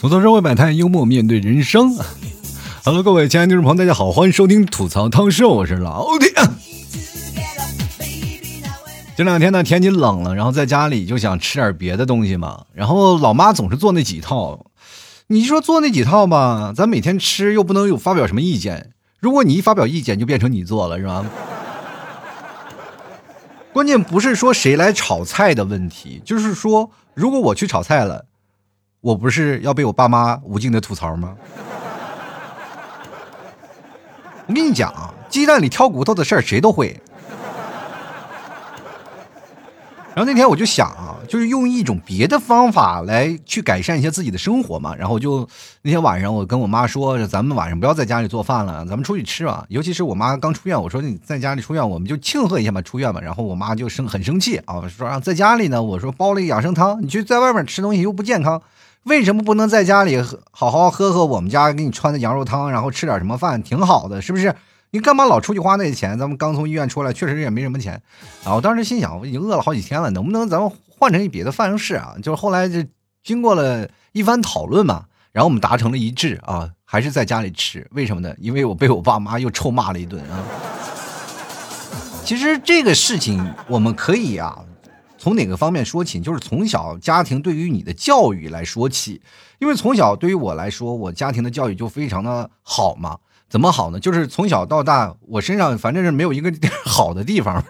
[0.00, 1.96] 吐槽社会百态，幽默面对人生。
[2.84, 6.32] Hello，各位亲爱的听众朋友，大家好，欢迎收听吐槽汤秀，我是老铁。
[9.16, 12.64] 这两天呢，天气冷了，然后在家里就想吃点别的东西嘛。
[12.72, 14.67] 然后老妈总是做那几套，
[15.30, 18.92] 你说做那几套吧，咱每天吃又不能有发表什么意见。
[19.20, 21.24] 如果你一发表意见，就变成你做了，是吧？
[23.74, 28.24] 关键不是说谁来炒菜的问题，就是说，如果我去炒菜了。
[29.00, 31.36] 我不是要被我爸妈无尽的吐槽吗？
[34.46, 37.00] 我跟你讲啊，鸡蛋里挑骨头的事儿谁都会。
[40.18, 44.92] 然后那天我就想啊，就是用一种别的方法来去改善一下自己的生活嘛。
[44.96, 45.48] 然后就
[45.82, 49.64] 那天晚上我跟我妈说，咱们晚上不要在家里做饭了，咱们出去吃吧。
[49.68, 53.20] 尤其是我妈刚出院，我说你在家里出院，我们就庆贺一下嘛，出院嘛。
[53.20, 58.60] 然后我妈就生很生气啊，说啊在家里呢，我说煲了一个养生汤，你去在外面吃东西又不健康。
[59.04, 64.52] 为什么不能在家里好好喝喝我们家给你穿的羊肉汤，然后吃点什么饭，挺好的，是不是？
[64.90, 66.18] 你干嘛老出去花那些钱？
[66.18, 68.00] 咱们刚从医院出来，确实也没什么钱。
[68.44, 72.14] 啊，我当时心想，我已经饿了好几天了，能不能咱们换成别的方式啊？
[72.22, 72.82] 就是后来就
[73.22, 77.86] 经过了一番讨论嘛，然后我们达成了一致啊，还是在家里吃。
[77.90, 78.34] 为什么呢？
[78.38, 80.42] 因为我被我爸妈又臭骂了一顿啊。
[82.24, 84.64] 其实这个事情我们可以啊。
[85.20, 86.20] 从哪个方面说起？
[86.20, 89.20] 就是从小家庭对于你的教育来说起，
[89.58, 93.18] 因为从小对于我来说，我家庭的教育就非常的好嘛。
[93.48, 93.98] 怎么好呢？
[93.98, 96.52] 就是从小到大，我身上反正是没有一个
[96.84, 97.62] 好的地方，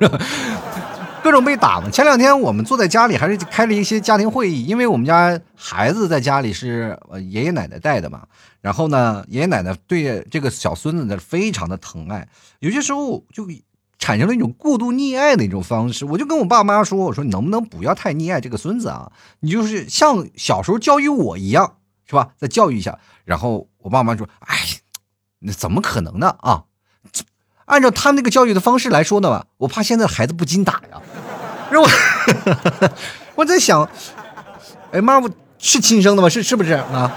[1.23, 1.89] 各种被打嘛。
[1.91, 6.99] 前两天我们坐在家里，还是开了一些家庭会议，因为我们家孩子在家里是
[7.31, 8.23] 爷爷奶奶带的嘛。
[8.61, 12.29] 然后呢，爷爷奶奶对这个小孙子呢非常的疼爱，
[12.61, 13.49] 有些时候就。
[14.01, 19.11] 产生了一种过度溺爱的一种方式，我就跟我爸妈说：“我说你能不能不要太溺爱这个孙子啊？
[19.41, 21.75] 你就是像小时候教育我一样，
[22.07, 22.29] 是吧？
[22.37, 22.97] 再教育一下。”
[23.27, 24.57] 然后我爸妈说：“哎，
[25.41, 26.37] 那怎么可能呢？
[26.41, 26.65] 啊，
[27.67, 31.01] 按照他那个教育的方式来说呢，我怕现在孩子不禁打呀。”
[31.71, 31.91] 如 果
[33.35, 33.89] 我在想
[34.91, 36.29] ：“哎妈，我是亲生的吗？
[36.29, 37.13] 是是不是啊？”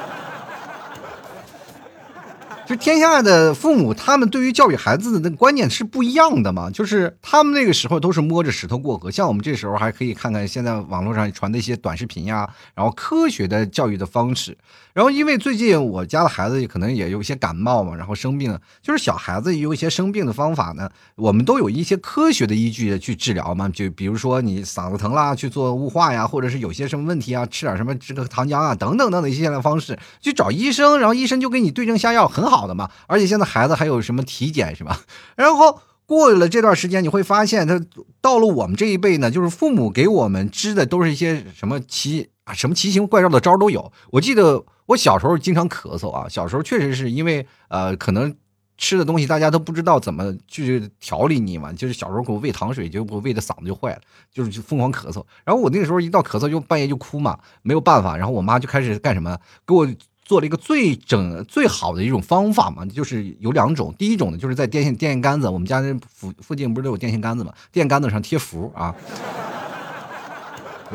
[2.71, 6.69] 就天下的父母，他们对于教育孩子的那个观念是不一样的嘛？
[6.69, 14.57] 就是他们那个时候都是摸着石头过河，像我们这时候还可以看看现在网络上传的一些短视频呀，然后科学的教育的方式。
[14.93, 23.67] 然后因为最近我家的孩子可能也有一些感冒嘛，然后生病，就是小孩子有一些生病的方法呢，我们都有一些科学的依据去治疗嘛。
[23.67, 32.60] 就比如说你嗓子疼啦，去做雾化呀，或者是有些什么问题啊，吃点什么这个糖浆啊等等等等一些的方式去找医生，然后医生就给你对症下药，很好。
[32.61, 35.01] 好的嘛，而且现在孩子还有什么体检是吧？
[35.35, 37.81] 然后过了这段时间，你会发现，他
[38.21, 43.91] 到了我们这一辈呢，就是父母给我们支的都是一些什么奇啊，什么奇形怪状的招都有。
[44.11, 48.35] 我记得我小时候经常咳嗽啊，小时候确实是因为呃，可能
[48.77, 54.01] 吃的东西大家都不知道怎么去调理你嘛，就是小时候给我喂糖水，结果喂的嗓子就坏了，
[54.33, 55.23] 就是疯狂咳嗽。
[55.45, 59.87] 然后我那个时候一到咳嗽就半夜就哭嘛，没有办法，然后我妈就开始干什么，给我。
[60.31, 63.93] 做了一个最整最好的一种方法嘛，就是有两种。
[63.97, 68.95] 第一种呢，就是在电线电线杆子，我们家那附附近不是都有电线杆子嘛，电线杆子上贴符啊。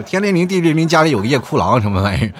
[0.06, 2.32] 天灵灵地灵灵，家里有个夜哭郎什么玩意儿。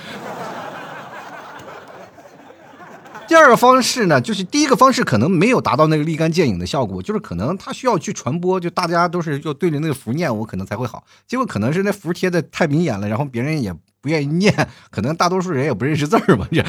[3.28, 11.04] 第二个方式呢，就是第一个方式可能没有达到那个立竿见影的效果，就是可能它需要去传播，就大家都是就对着那个符念，我可能才会好。
[11.26, 13.74] 结果可能是那符贴的太明显了，然后别人也
[14.06, 14.55] 不愿意念，
[14.89, 16.65] 可能大多数人也不认识字儿吧，这，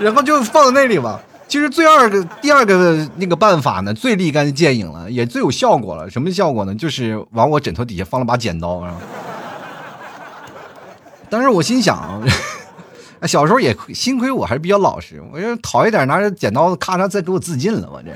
[0.00, 1.20] 然后就放在那里吧。
[1.46, 6.08] 其实最二个第二个那个办法呢，最立竿见影了，也最有效果了。
[6.08, 6.74] 什么效果呢？
[6.74, 8.82] 就是往我枕头底下放了把剪刀。
[11.28, 12.22] 当时我心想。
[13.26, 18.10] 小时候也幸亏我还是比较老实，我就讨一点，拿着剪刀咔嚓再给我自尽了，我这。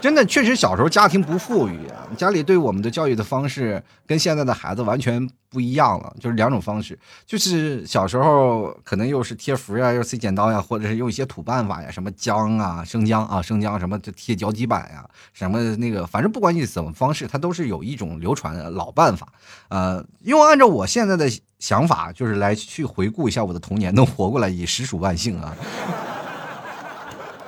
[0.00, 15.04] 真的，确实小时候家庭不富裕啊，家里对我们的教育的方式跟现在的孩子完全不一样了，就是两种方式，就是小时候可能又是贴符呀，又是塞剪刀呀，或者是用一些土办法呀，什么姜啊、生姜啊、生姜什么就贴脚底板呀，
[15.34, 19.28] 什么那个，反正不管你怎么方式，它都是有一种流传的老办法。
[19.68, 25.54] 呃，因为按照我现在的想法，就是来去回顾一下我的童年，能活过来也实属万幸啊，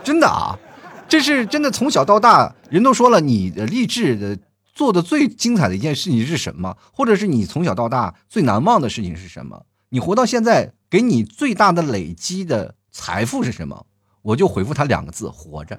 [0.05, 0.55] 真的啊。
[1.13, 4.39] 这是真的，从小到大，人都说了，你的励志的
[4.73, 6.75] 做的最精彩的一件事情是什么？
[6.91, 9.67] 或者是你从小到大最难忘的事情是什么？
[9.91, 13.85] 你活到现在给你最大的累积的财富是什么？
[14.23, 15.79] 我就回复他两个字：活着。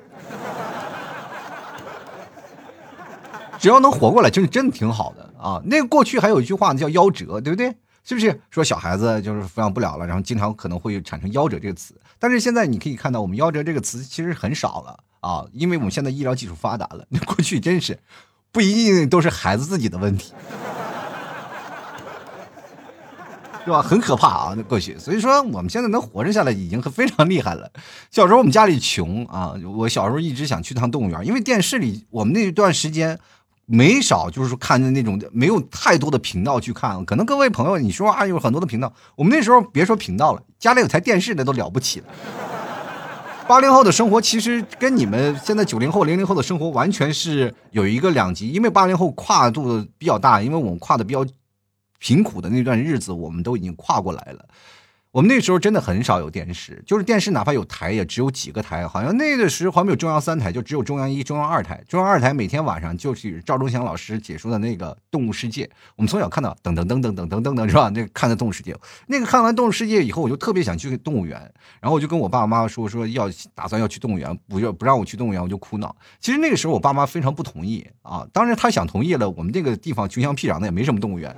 [3.57, 5.59] 只要能活过来，就是真的挺好的啊。
[5.65, 7.75] 那个过去还有一句话叫夭折，对不对？
[8.03, 12.00] 是不是说小孩子就是抚养不了了，然后经常可能会产生夭折这个词？
[12.19, 17.05] 但是现在你可以看到，我们夭折这个词其实很少了啊，因为我们现在医疗技术发达了。
[17.09, 17.97] 那过去真是
[18.51, 20.33] 不一定都是孩子自己的问题。
[23.65, 23.81] 是吧？
[23.81, 24.53] 很可怕啊！
[24.57, 27.71] 那过去，所以说我们现在能活着下来已经非常厉害了。
[28.11, 33.17] 小时候我们家里穷啊，我小时候一直想去趟动物园，因为电视里我们那段时间
[33.65, 37.05] 没少就是看的那种没有太多的频道去看。
[37.05, 42.07] 可能各位朋友你说啊有很多的频道，我们那时候别说频道了，家里有台电视的都了不起了。
[43.47, 51.25] 八零后的生活其实跟你们现在九零后、零零后的生活完全是有一个两极，因为八零后跨度比较大，因为我们跨的比较。
[52.05, 54.45] 贫苦的那段日子，我们都已经跨过来了。
[55.13, 58.88] 我们那时候真的很少有电视，就是电视哪怕有台，也只有几个台。
[58.88, 61.80] 好像那个时候还没有中央三台，就只有中央一、中央二台。
[61.88, 65.65] 中央二台每天晚上就是赵忠祥老师解说的那个《动物世界》，
[65.95, 67.92] 我们从小看到噔噔噔噔噔噔噔噔，是吧？
[67.94, 68.74] 那个看的《动物世界》，
[69.06, 71.39] 那个看完《动物世界》以后，我就特别想去动物园，
[71.80, 75.95] 然后我就跟我爸爸妈妈说说要打算要去动物园，不要不让我去动物园，我就哭闹。
[76.19, 81.36] 其实那个时候我爸妈非常不同意啊，当然他想同意了，我们这个地方穷乡僻壤的也没什么动物园。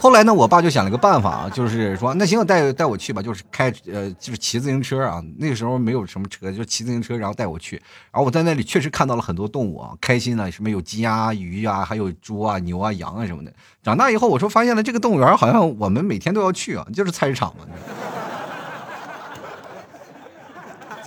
[0.00, 5.22] 后来呢，我爸就想了个办法啊，就是说，那行，带带我去吧，就是开呃，就是骑自行车啊。
[5.38, 7.76] 那个时候没有什么车，就骑自行车，然后带我去。
[8.12, 13.52] 然后我在那里确实看到了很多动物啊，开心啊，什么有鸡鸭、鱼啊，还有猪啊、牛啊、羊啊什么的。
[13.82, 17.64] 长大以后，我说发现了这个动物园好像我们每天都要去啊，就是菜市场嘛。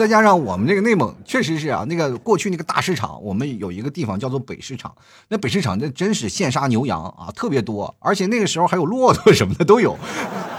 [0.01, 4.91] 再加上我们这个内蒙确实是啊，那个过去那个大市场，我们有一个地方叫做北市场。
[5.27, 9.95] 那北市场那真是现杀牛羊啊，特别多，而且那个时候还有骆驼什么的都有。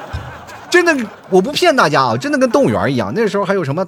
[0.71, 0.97] 真的，
[1.29, 3.13] 我不骗大家啊，真的跟动物园一样。
[3.17, 3.85] 那时候还有什么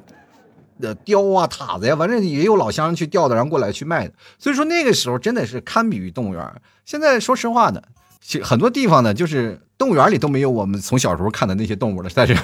[0.80, 4.14] 呃雕啊、塔子呀，反正也有老乡去钓的，然后过来去卖的。
[4.40, 6.44] 所以说那个时候真的是堪比于动物园。
[6.84, 7.80] 现在说实话呢，
[8.20, 12.34] 其很多地方呢，就是动物园里都没有我们从小时候看的那些动物了，在这。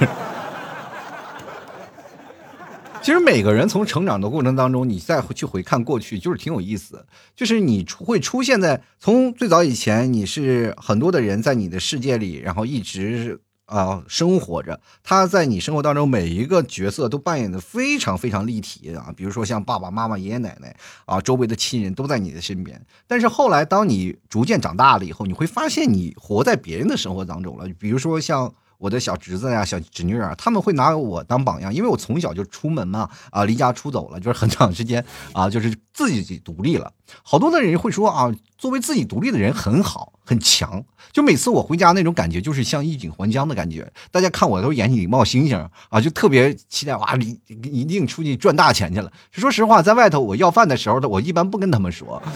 [3.11, 7.05] 其实每个人从成长的过程当中，你再去回看过去，就是挺有意思。
[7.35, 14.81] 就是你会出现在从最早以前，你是很多的人在你的世界里，然后一直啊生活着。
[15.03, 19.13] 他在你生活当中每一个角色都扮演的非常非常立体啊。
[19.17, 22.81] 比如说像爸爸妈妈、爷爷奶奶啊，周围的亲人都在你的身边。
[23.09, 27.67] 但是后来当你逐渐长大了以后，你会发现你活在别人的生活当中了。
[27.77, 28.55] 比如说像。
[28.81, 35.05] 我的小侄子呀、小侄女啊，他们会拿我当榜样，因为我从小就出门嘛，啊，离家出走了，就是很长时间
[35.35, 36.91] 啊，就是自己独立了。
[37.23, 40.83] 好多的人会说啊，作为自己独立的人很好很强，
[41.13, 43.93] 就每次我回家那种感觉，就是像衣锦还乡的感觉。
[44.11, 49.13] 大家看我都眼睛里冒星星啊，就特别期待哇，一一定出去赚大钱去了。
[49.31, 52.23] 说实话，在外头我要饭的时候，我一般不跟他们说。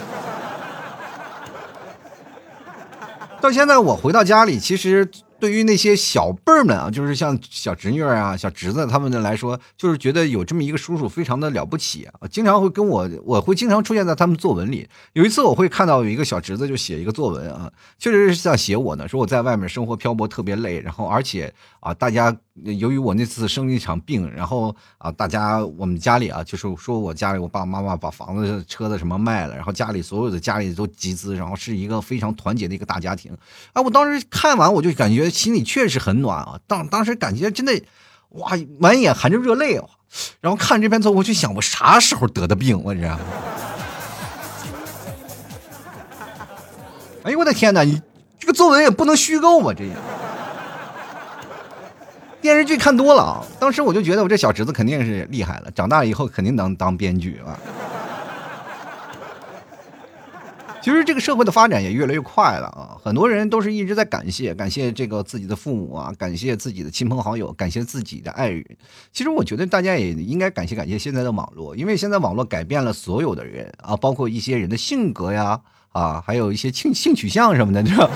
[3.41, 5.11] 到现在我回到家里，其实。
[5.39, 14.89] 对于那些小辈儿们啊，就是像小侄女儿啊、小侄子他们的来说，就是觉得有这么一个叔叔非常的了不起啊，经常会跟我，我会经常出现在他们作文里。
[15.13, 33.37] 有一次我会看到有一个小侄子就写一个作文啊，确实是像写我呢，说我在外面生活漂泊特别累，然后而且啊，大家由于我那次生了一场病，然后啊，大家我们家里啊，就是说我家里我爸爸妈妈把房子、车子什么卖了，然后家里所有的家里都集资，然后是一个非常团结的一个大家庭。
[33.73, 35.29] 啊，我当时看完我就感觉。
[35.29, 37.83] 心里确实很暖啊，当当时感觉真的，
[38.29, 39.85] 哇，满眼含着热泪啊。
[40.41, 42.81] 然后看这篇作文，我就想，我啥时候得的病？
[42.85, 43.19] 我这，
[47.25, 47.83] 哎呦我的天哪！
[47.83, 48.01] 你
[48.39, 49.97] 这个作文也不能虚构啊，这样。
[52.45, 57.59] 电视剧看多了啊，当时我就觉得我这小侄子肯定是厉害了，长大以后肯定能当编剧啊。
[60.83, 68.63] 其实这个社会的发展也越来越快了啊，很多人都是一直在感谢感谢这个自己的父母啊，感谢自己的亲朋好友，感谢自己的爱人。
[69.11, 75.59] 其实我觉得大家也应该感谢感谢现在的网络，因为现在网络改变了所有的人啊，包括一些人的性格呀
[75.93, 78.11] 啊，还有一些性性取向什么的，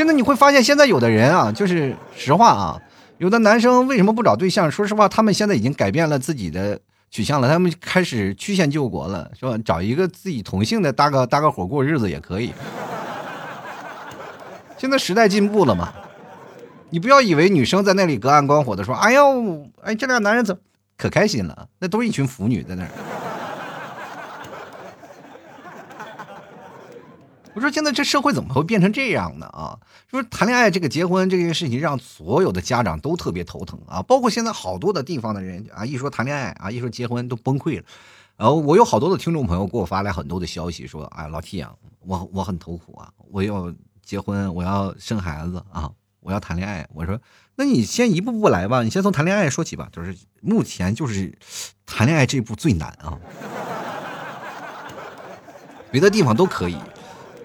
[0.00, 2.80] 真的你会发现现在有的人啊，就是实话啊，
[3.18, 4.70] 有的男生为什么不找对象？
[4.70, 6.80] 说实话，他们现在已经改变了自己的。
[7.10, 9.58] 取向了，他们开始曲线救国了，是吧？
[9.62, 12.54] 找一个自己同性的搭个搭个伙过日子也可以。
[14.78, 15.92] 现在时代进步了嘛，
[16.88, 20.62] 你不要以为女生在那里隔岸观火的说：“哎呦，哎，这俩男人怎么
[20.96, 22.88] 可开心了？”那都是一群腐女在那儿。
[27.54, 29.46] 我说现在这社会怎么会变成这样呢？
[29.46, 29.78] 啊，
[30.08, 37.84] 说谈恋爱这个结婚这件事情，让所有的家长都特别头疼啊，包括现在好多的地方的人啊，一说谈恋爱啊，一说结婚都崩溃了。
[38.36, 45.90] 然后我有好多的听众朋友给我发来很多的消息，说，哎，老 T 啊，我我很头苦啊，我要结婚，我要生孩子啊，
[46.20, 46.88] 我要谈恋爱。
[46.94, 47.20] 我说，
[47.56, 49.88] 那你先一步步来吧，你先从谈恋爱说起吧。
[49.92, 51.36] 就是目前就是
[51.84, 53.18] 谈恋爱这一步最难啊，
[55.90, 56.78] 别的地方都可以，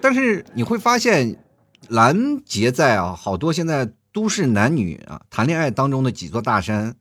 [0.00, 1.44] 但是你会发现
[1.88, 6.96] 拦截在啊，好多现在都市男女啊谈恋爱当中的几座大山。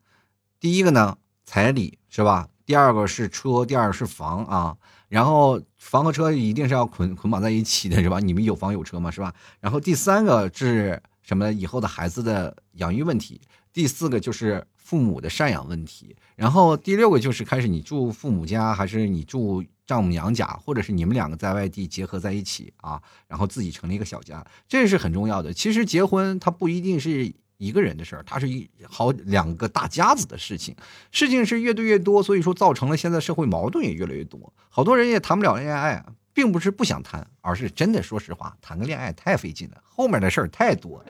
[0.60, 2.48] 第一个呢，彩礼是吧？
[2.66, 4.76] 第二个是车，第二个是房啊，
[5.08, 8.20] 然后房和车一定是要捆捆绑在一起的，是吧？
[8.20, 9.34] 你们有房有车嘛，是吧？
[9.60, 11.52] 然后第三个是什么？
[11.54, 13.40] 以后的孩子的养育问题。
[13.72, 16.16] 第四个就是父母的赡养问题。
[16.38, 25.52] 然后第六个就是开始你住父母家，还是你住丈母娘家，或者是你们两个在外地结合在一起啊，然后自己成立一个小家，这是很重要的。
[25.52, 27.34] 其实结婚它不一定是。
[27.58, 30.76] 一个人的事儿，它是一好两个大家子的事情，
[31.10, 41.02] 事情是越对越多，所以说造成了现在社会矛盾也越来越多，好多人也谈不了恋爱，并不是不想谈，而是真的说实话，谈个恋爱太费劲了，后面的事儿太多。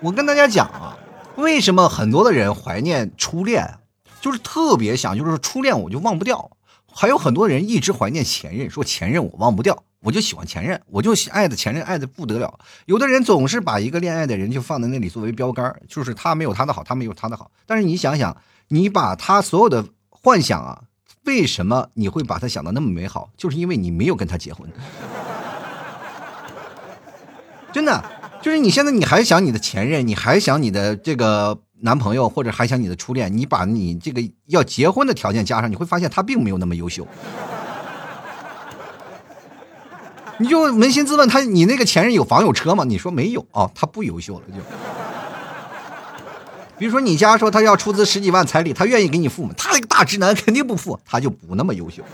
[0.00, 0.96] 我跟大家讲啊，
[1.36, 3.78] 为什么很多的人怀念初恋，
[4.20, 6.50] 就是特别想，就是初恋我就忘不掉，
[6.86, 9.82] 还有很多人一直怀念前任，说前任我忘不掉。
[10.00, 12.60] 我就喜欢前任，我就爱的前任爱的不得了。
[12.86, 17.50] 有的人总是把一个恋爱的人就放在那里作为标杆，就是他没有他的好，他没有他的好。
[17.66, 18.36] 但是你想想，
[18.68, 20.84] 你把他所有的幻想啊，
[21.24, 23.30] 为什么你会把他想的那么美好？
[23.36, 24.70] 就是因为你没有跟他结婚。
[27.72, 28.00] 真的，
[28.40, 37.06] 就是你现在你还想你的前任，你还想你的这个男朋友，或者还想你的初恋，你把你这个要结婚的条件加上，你会发现他并没有那么优秀。
[40.38, 42.84] 你就扪心自问，他你那个前任有房有车吗？
[42.84, 44.54] 你说没有啊，他不优秀了就。
[46.78, 49.52] 比如说你家说他要出资十几万彩礼，他愿意给你付吗？
[49.58, 52.04] 他那个大直男肯定不付，他就不那么优秀。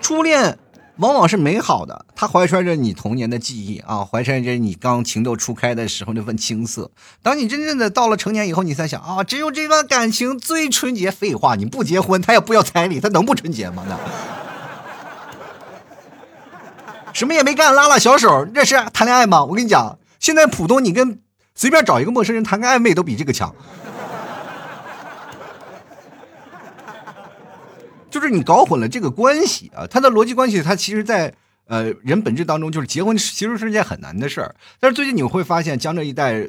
[0.00, 0.56] 初恋
[0.98, 6.90] 往往是美好的，他怀揣着你童年的记忆啊，怀揣着你刚情窦初开的时候那份青涩。
[7.22, 11.10] 当你真正的到了成年以后，你才想啊，只有这段感情最纯洁。
[11.10, 13.84] 废话，你不结婚，他也不要彩礼，他能不纯洁吗？
[13.88, 13.98] 那。
[17.12, 19.44] 什么也没干，拉拉小手，这是谈恋爱吗？
[19.44, 21.20] 我跟你讲，现在浦东你跟
[21.54, 23.54] 随便找一个陌生人谈个暧昧都比这个强。
[28.16, 31.34] 就是你搞混了这个关系啊，它的逻辑关系，它其实，在
[31.66, 34.56] 呃人本质当中，就是结婚其实是件很难的事儿。
[34.80, 36.48] 但是最近你会发现，江浙一带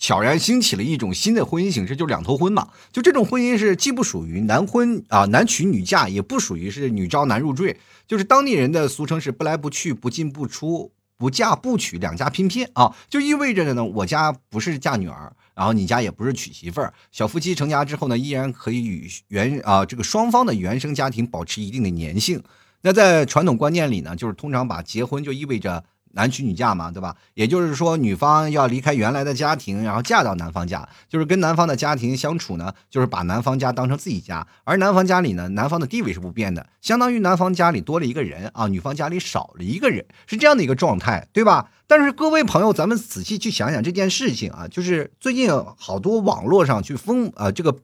[0.00, 2.70] 悄然兴起了一种新的婚姻形式，就是两头婚嘛。
[2.90, 7.78] 就这种婚姻是既不属于男婚啊男娶女嫁，也不属于是女招男入赘。
[8.08, 22.42] 就是当地人的俗称是不来不去不进不出不嫁不娶两家拼拼啊，就意味着呢，我家不是嫁女儿，然后你家也不是娶媳妇儿，小夫妻成家之后呢，依然可以与原啊这个双方的原生家庭保持一定的粘性。
[22.82, 25.84] 那在传统观念里呢，就是通常把结婚就意味着。
[26.16, 27.14] 男娶女嫁嘛，对吧？
[27.34, 34.44] 也就是说，女方要离开原来的家庭，然后嫁到男方家，就是跟男方的家庭相处呢，就是把男方家当成自己家。
[34.64, 41.70] 而男方家里呢，男方的地位是不变的，相当于男方家里多了一个人啊，女方家里少了一个人，是这样的一个状态，对吧？
[41.86, 47.76] 但是各位朋友，咱们仔细去想想这件事情啊，就是最近好多网络上去封啊这个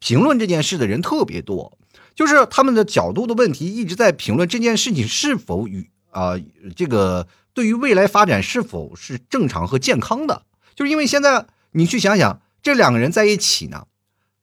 [0.00, 1.78] 评论这件事的人特别多，
[2.16, 6.32] 就是他们的角度的问题一直在评论这件事情是否与啊
[6.74, 7.28] 这个。
[7.56, 10.42] 对于未来发展是否是正常和健康的，
[10.74, 13.86] 就是因为现在你去想想，这两个人在一起呢，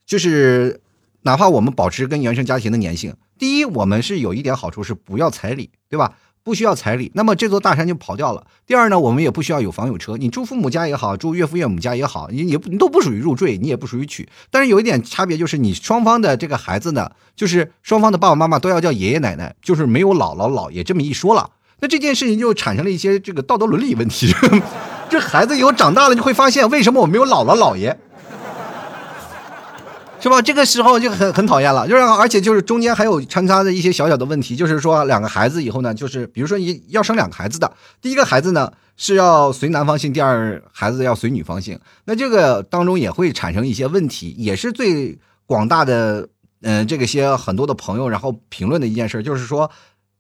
[0.04, 0.82] 就是
[1.22, 6.16] 哪怕我们保持跟原生家庭的粘性，第一，我们是有一点好处是不要彩礼，对吧？
[6.42, 8.48] 不需要彩礼，那么这座大山就跑掉了。
[8.66, 14.28] 第二呢，我们也不需要有房有车，你住父母家也好，住岳父岳母家也好，你也你都不属于入赘，你也不属于娶。
[14.50, 21.52] 但是有一点差别就是，你双方的这个孩子呢，就是双方的爸爸妈妈都要叫爷爷奶奶，就是没有姥姥姥爷这么一说了。
[21.84, 24.34] 那这件事情就产生了一些这个道德伦理问题。
[25.12, 27.94] 这孩子以后长大了就会发现，为什么我没有姥姥姥爷，
[30.22, 30.42] 是吧？
[30.42, 31.86] 这个时候就很很讨厌了。
[31.86, 37.70] 就是而且就是中间还有穿插的一些小小的问题，就是说两个孩子以后呢，就是比如说你要生两个孩子的，
[38.02, 41.78] 第一个孩子呢是要随男方姓，第二孩子要随女方姓。
[42.06, 46.30] 那这个当中也会产生一些问题，也是最广大的
[46.62, 49.70] 嗯这个些很多的朋友然后评论的一件事，就是说。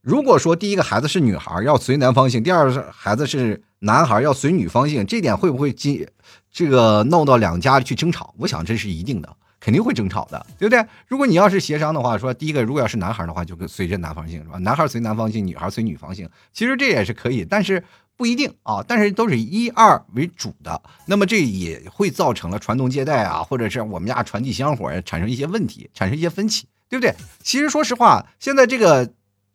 [0.03, 6.05] 如果说第一个孩子是女孩，要随男方姓；第二个孩子是男孩，要随女方姓，这点会不会进
[6.51, 8.35] 这个闹到两家去争吵？
[8.37, 10.85] 我想这是一定的，肯定会争吵的，对不对？
[11.07, 14.57] 如果你要是协商的话，说第一个，如果要是男孩的话，就随着男方姓是吧？
[14.57, 17.81] 男孩随男方姓，女孩随女方姓，其实这也是可以，但是
[18.17, 18.83] 不一定啊。
[18.85, 27.15] 但是都是一二为主的，那么这也会造成了传宗接代啊，或者是我们家传递香火产生一些问题，产生一些分歧，对不对？
[27.41, 29.09] 其实说实话，现在这个。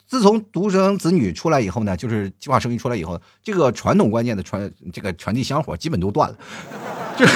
[0.09, 6.37] 自从独生子女出来以后呢，就是计划生育出来以后，这个传统观念的传这个传递香火基本都断了，
[7.19, 7.27] 就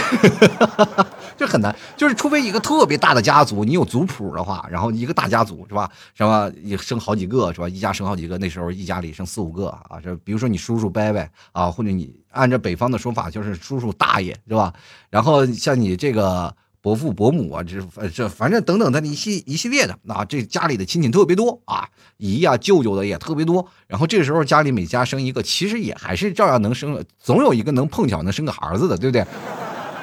[1.37, 5.91] 就很难，就是除非一个特别大的家族，你有族谱的话，然后一个大家族是吧？
[6.15, 7.69] 什么也生好几个是吧？
[7.69, 14.73] 一家生好几个，那时候一家里生四五个啊，这比如说你叔叔伯伯啊，或者你按照北方的说法就是叔叔大爷是吧？
[15.11, 16.55] 然后像你这个。
[16.83, 23.65] 伯父伯母啊，这这反正等等的一系一系列的，那这家里的亲戚特别多啊，姨啊舅舅的也特别多。
[23.87, 29.25] 然后这个时候家里每家生一个，其实也还是照样能生，总有一个能碰巧能生个儿子的，对不对？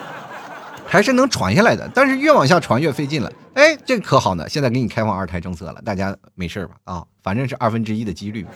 [0.87, 1.91] 还是能传下来的。
[1.93, 3.29] 但是越往下传越费劲了。
[3.55, 6.75] 哎，这可好呢，现在给你开放二胎政策了，大家没事吧？
[6.85, 8.45] 啊，反正是二分之一的几率。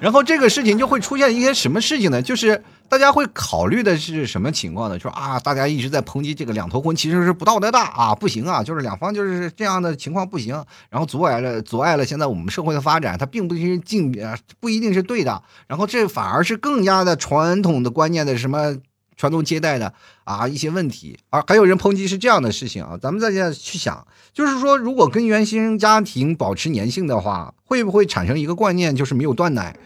[0.00, 2.22] 然后这个事情就会出现一些什么事情呢？
[2.22, 2.64] 就是。
[2.94, 4.96] 大家会考虑的是什么情况呢？
[5.00, 18.76] 说啊，大家一直在抨击这个两头婚，其实是不道德的啊，不行啊，就是两方就是这样的情况不行，然后阻碍了阻碍了现在我们社会的发展，它并不是进呃不一定是对的，然后这反而是更加的传统的观念的什么
[19.16, 29.76] 传宗接代的啊一些问题，而还有人抨击是这样的事情啊，咱们再家去想，就是说如果跟原生家庭保持粘性的话，会不会产生一个观念，就是没有断奶，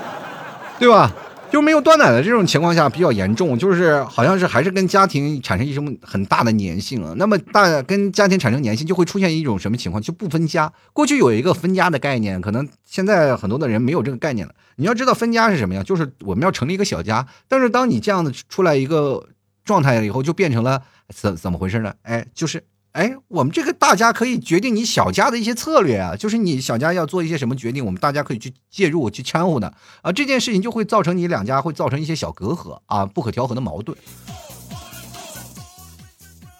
[0.80, 1.14] 对吧？
[1.50, 7.14] 就没有断奶的这种情况下比较严重，就是好像是还是跟家庭产生一种很大的粘性啊。
[7.16, 10.02] 那么大跟家庭产生粘性，就会出现一种什么情况？
[10.02, 10.72] 就不分家。
[10.92, 14.54] 过去有一个分家的概念，可能现在很多的人没有这个概念了。
[14.76, 15.82] 你要知道分家是什么呀？
[15.82, 17.26] 就是我们要成立一个小家。
[17.48, 19.26] 但是当你这样的出来一个
[19.64, 21.94] 状态了以后，就变成了怎怎么回事呢？
[22.02, 22.62] 哎，就是。
[22.92, 33.96] 哎，我们这个大家可以决定你小家的一些策略啊，就是你小家要做一些什么决定，我们大家可以去介入、去掺和的啊，这件事情就会造成你两家会造成一些小隔阂啊，不可调和的矛盾。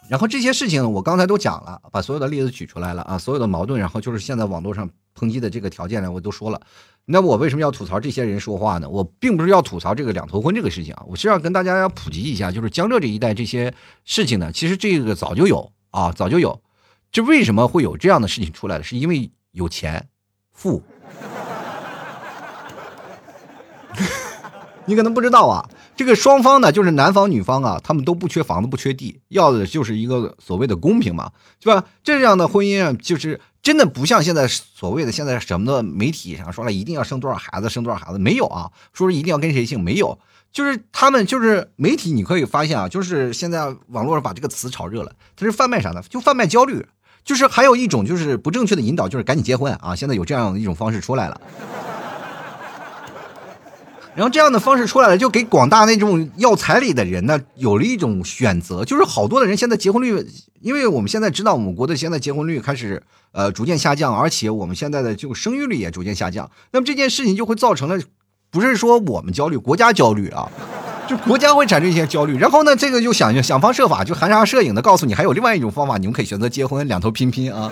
[0.08, 4.88] 然后这些事情我刚才都讲了，把所有的例子举出来了啊，所有的矛盾，然后就是现在网络上
[5.18, 6.60] 抨击的这个条件呢，我都说了。
[7.04, 8.88] 那我为什么要吐槽这些人说话呢？
[8.88, 15.72] 我并不是要吐槽这个两头婚这个事情啊，我是要跟大家要普及一下，就是江浙这一带这些事情呢，其实这个早就有。
[15.90, 16.60] 啊，早就有，
[17.10, 18.84] 这为什么会有这样的事情出来的？
[18.84, 20.08] 是因为有钱，
[20.52, 20.82] 富。
[24.86, 31.84] 你可能不知道啊，这个双方呢，就是男方女方啊，他们都不缺房子，不缺地，要的就是一个所谓的公平嘛，是吧？
[32.02, 40.18] 这样的婚姻啊，就是真的不像现在所谓的现在什么的媒体上说了，一定要生多少孩子，生多少孩子，没有啊，说是一定要跟谁姓，没有。
[40.58, 46.02] 就是他们，就是媒体，你可以发现啊，就是现在网络上把这个词炒热了，它是贩卖啥呢？
[46.08, 46.84] 就贩卖焦虑，
[47.24, 49.94] 就是还有一种就是不正确的引导，就是赶紧结婚啊！
[49.94, 51.40] 现在有这样一种方式出来了，
[54.16, 60.26] 然后这样的方式出来了，就给广大那种要彩礼的人呢，有了一种选择，就是好多的人现在结婚率，
[60.60, 68.00] 因为我们现在知道我们国的现在结婚率开始呃逐渐下降，而且我们现在的就生育率也逐渐下降，那么这件事情就会造成了。
[68.50, 70.48] 不是说我们焦虑，国家焦虑啊，
[71.08, 72.36] 就国家会产生一些焦虑。
[72.38, 77.70] 然后呢，这个就想想方设法，就含沙射影的告诉你，还有另外一种方法，你们可以选择结婚，两头拼拼啊，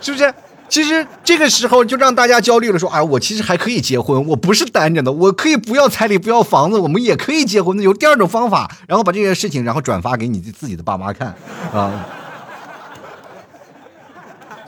[0.00, 0.32] 是不是？
[0.68, 7.76] 其实这个时候就让大家焦虑了，说，哎，我其实还可以结婚，我不是单着的，我可以不要彩礼，不要房子，我们也可以结婚。
[7.82, 11.34] 有第二种方法，然后把这些事情，然后转发给你自己的爸妈看
[11.74, 12.06] 啊。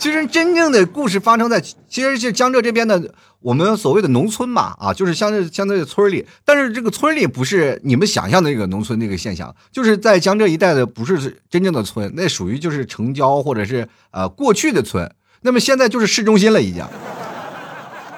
[0.03, 3.01] 其实真正的故事发生在，其实是江浙这边的。
[3.39, 15.09] 我们所谓的农村嘛，啊，就是相对相对的村里，但是这个村里不是你们想象的那个农村那个现象，就是在江浙一带的不是真正的村，那属于就是城郊或者是呃过去的村，
[15.43, 16.85] 那么现在就是市中心了已经，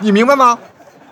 [0.00, 0.58] 你明白吗？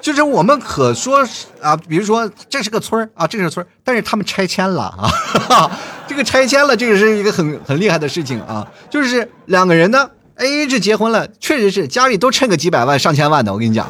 [0.01, 1.23] 就是我们可说
[1.61, 10.09] 啊，比如说这是个村啊，这是村但是他们拆迁了啊哈哈， 这个拆迁了，这个是一个很很厉害的事情啊，就是两个人呢。
[10.43, 13.53] A A 制结婚了，确实是家里都趁个几百万、上千万的。
[13.53, 13.89] 我跟你讲，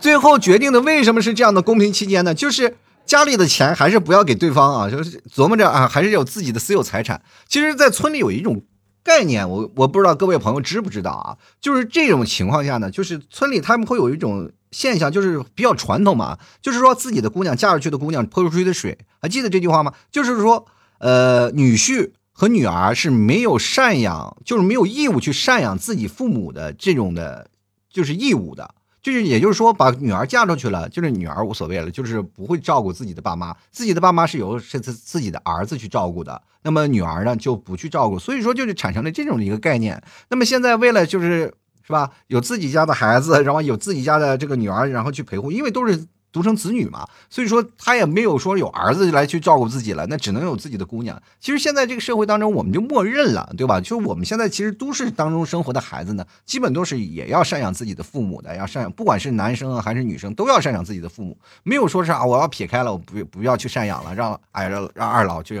[0.00, 2.34] 最后决定的为什么是这样的公平期间呢？
[2.34, 7.22] 就是家里的钱还是不要给对方啊，就是琢磨着啊，还是有自己的私有财产。
[7.48, 8.62] 其实，在村里有一种
[9.02, 11.36] 概念，我我不知道各位朋友知不知道啊？
[11.60, 19.92] 就是这种情况下呢，就是村里他们会有一种现象，就是比较传统嘛，就是说自己的姑娘嫁出去的姑娘泼出去的水，还记得这句话吗？
[20.10, 20.66] 就是说，
[20.98, 22.12] 呃，女婿。
[22.40, 27.50] 和女儿是没有赡养，就是没有义务去赡养自己父母的这种的，
[27.92, 28.74] 就是义务的。
[29.02, 40.02] 就是也就是说，把女儿嫁出去了，就是女儿无所谓了，就是不会照顾自己的爸妈，自己的爸妈是由是自自己的儿子去照顾的，那么女儿呢就不去照顾，所以说就是产生了这种的一个概念。
[40.30, 41.52] 那么现在为了就是
[41.86, 46.06] 是吧，有自己家的孩子，然后有自己家的这个女儿，然后去陪护，因为都是。
[46.32, 51.20] 独生子女嘛，所以说他也没有说有儿子来去照顾自己了，那只能有自己的姑娘。
[51.40, 53.80] 其实现在这个社会当中，我们就默认了，对吧？
[53.80, 65.56] 就我们现在其实都市当中生活的孩子呢，基本都是也要赡养自己的父母的，要赡养，不管是男生啊还是女生，都要赡养自己的父母，没有说是啊，我要撇开了，我不不要去赡养了，让哎让让二老去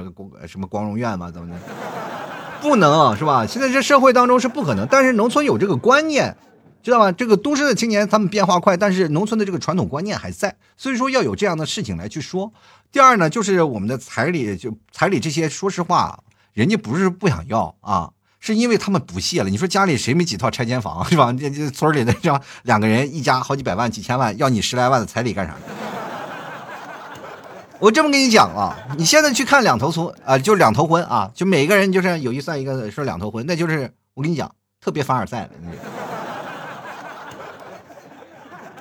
[0.46, 1.60] 什么光荣院嘛，怎么的？
[2.62, 3.46] 不能是吧？
[3.46, 6.36] 现在这社会当中是不可能，但是农村有这个观念。
[6.82, 7.12] 知道吗？
[7.12, 12.52] 这个都市的青年他们变化快，但是农村的这个传统观念还在，所以说要有这样的事情来去说。
[12.90, 16.18] 第二呢，就是我们的彩礼，就彩礼这些，说实话，
[16.52, 19.50] 人家不是不想要啊，是因为他们不屑了。
[19.50, 21.32] 你说家里谁没几套拆迁房是吧？
[21.38, 25.54] 这这村里的是吧两个人一家好几百万、几千万，要你十来万的彩礼干啥？
[27.78, 35.50] 我这么跟你讲啊，你现在去看两头村啊，就两头婚啊，就每个人就是有一算一个说两头婚，那就是我跟你讲，特别凡尔赛了。
[35.62, 35.70] 那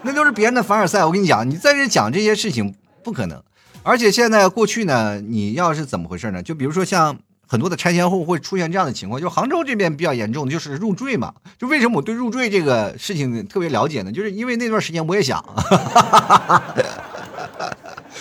[0.02, 3.42] 那都是别人的凡尔赛，我跟你讲，你在这讲这些事情不可能。
[3.84, 6.42] 而且现在过去呢，你要是怎么回事呢？
[6.42, 11.34] 就比如说像很多的拆迁户会出现这样的情况，就杭州这边比较严重的就是入赘嘛。
[11.58, 14.12] 就为什么我对入赘这个事情特别了解呢？
[14.12, 15.44] 就是因为那段时间我也想，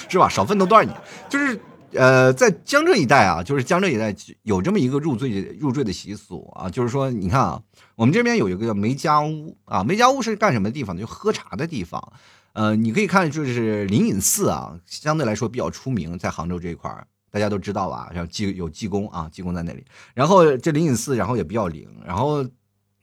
[0.08, 0.28] 是吧？
[0.28, 0.94] 少奋斗多少年，
[1.28, 1.58] 就是。
[1.92, 7.62] 呃，在江浙一带啊，就是江浙一带有这么一个入赘入赘的习俗啊，就是说，你看啊，
[7.96, 10.96] 我们这边有一个叫梅家坞啊，梅家坞是干什么地方？
[10.96, 12.12] 就喝茶的地方。
[12.52, 18.10] 呃，你可以看，就是灵隐寺啊，相对来说比较出名，在杭州这一块儿，大家都知道吧？
[18.14, 19.84] 像济有济公啊，济公在那里。
[20.14, 22.44] 然后这灵隐寺，然后也比较灵，然后。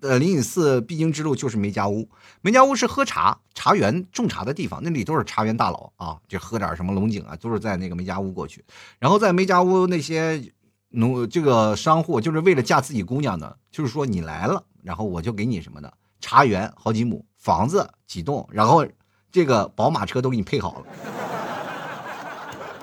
[0.07, 2.07] 呃，灵隐寺必经之路就是梅家坞，
[2.41, 8.63] 梅家坞是喝茶、茶园种茶的地方，那里都是茶园大佬啊，就喝点什么龙井啊，都是在那个梅家坞过去。
[8.99, 10.41] 然后在梅家坞那些
[10.89, 15.91] 农这个商户，就是为了嫁自己姑娘的，就是说你来了，然后我就给你什么的
[16.21, 18.85] 茶园好几亩，房子几栋，然后
[19.31, 20.85] 这个宝马车都给你配好了。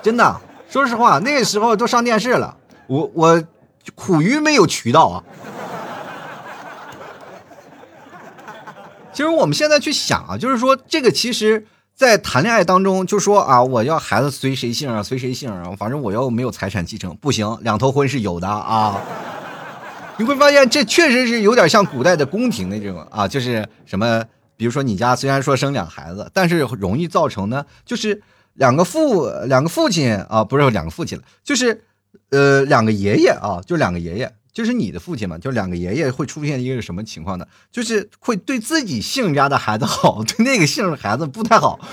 [0.02, 2.56] 真的，说实话，那时候都上电视了，
[2.88, 3.44] 我我
[3.94, 5.24] 苦于没有渠道啊。
[9.12, 18.98] 其实我们现在去想啊，就是说这个其实，在谈恋爱当中，就说啊，我要孩子随谁姓啊，随谁姓啊，反正我要没有财产继承不行，两头婚是有的啊。
[20.18, 24.24] 你会发现这确实是有点像古代的宫廷那种啊，就是什么，
[24.56, 28.22] 比如说你家虽然说生两孩子，但是容易造成呢，就是
[28.54, 31.84] 两个父两个父亲啊，不是两个父亲了，就是
[32.30, 34.32] 呃两个爷爷啊，就两个爷爷。
[34.52, 37.46] 就是你的父亲嘛，就两个爷爷会出现一个什么情况呢？
[37.70, 41.80] 就是会对自己姓家的孩子好， 对那个姓的孩子不太好。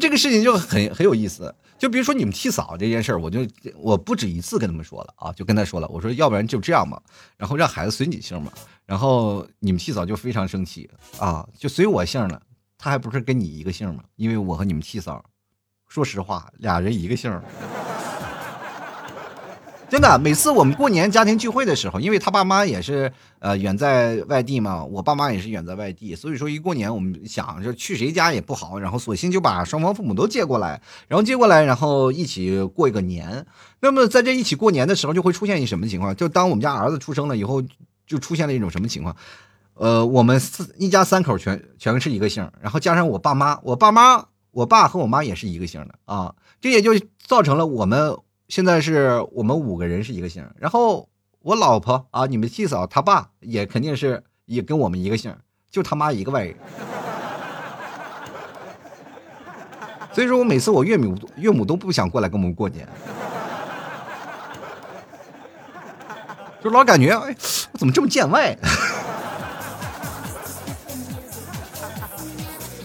[0.00, 1.54] 这个事情就很很有意思。
[1.78, 3.40] 就比如说你们替嫂这件事儿，我就
[3.76, 7.00] 我不止一次跟他们说了啊，就跟他说了，我说要不然就这样吧，
[7.36, 8.52] 然后让孩子随你姓嘛。
[8.84, 12.42] 然后你们替嫂就非常生气啊，就随我姓了，
[12.76, 14.02] 他还不是跟你一个姓吗？
[14.16, 15.24] 因为我和你们替嫂，
[15.88, 17.40] 说实话，俩人一个姓。
[19.90, 33.46] 真的，每次我们过年家庭聚会的时候，因为他爸妈也是呃远在外地嘛，我爸妈也是远在外地，所以说一过年我们想着去谁家也不好，然后索性就把双方父母都接过来，然后接过来，然后一起过一个年。
[33.80, 36.14] 那么在这一起过年的时候，就会出现一什么情况？
[36.14, 37.62] 就当我们家儿子出生了以后，
[38.06, 39.16] 就出现了一种什么情况？
[39.72, 48.14] 呃，我们四一家三口全全是一个姓，然后加上我爸妈，我爸妈，我爸和我妈也是一个姓的啊，这也就造成了我们。
[48.48, 51.06] 现在是我们五个人是一个姓，然后
[51.40, 55.36] 我老婆啊，你们七嫂她爸也肯定是也跟我们一个姓，
[55.70, 56.56] 就他妈一个外人。
[60.14, 62.88] 所以说我每次我岳母岳母都不想过来跟我们过年，
[66.64, 67.36] 就老感觉哎，
[67.72, 68.56] 我怎么这么见外？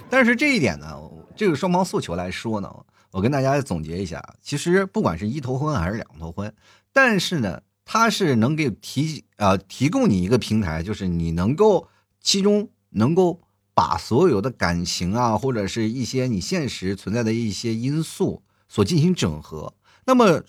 [0.10, 1.00] 但是这一点呢，
[1.38, 2.70] 这个双方诉求来说呢。
[3.14, 6.52] 我跟大家总结一下，其实不管是一头婚还是两头婚，
[6.92, 11.88] 但是呢，它是能给提呃提供你一个平台，就是你能够
[12.20, 13.40] 其中能够
[13.76, 20.42] 把所有的感情啊，或者是一些你现实存在的一些因素所进行整合，那么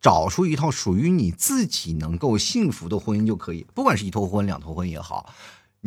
[0.00, 5.34] 找出一套属于你自己能够幸福的婚姻就可以，不管是一头婚两头婚也好。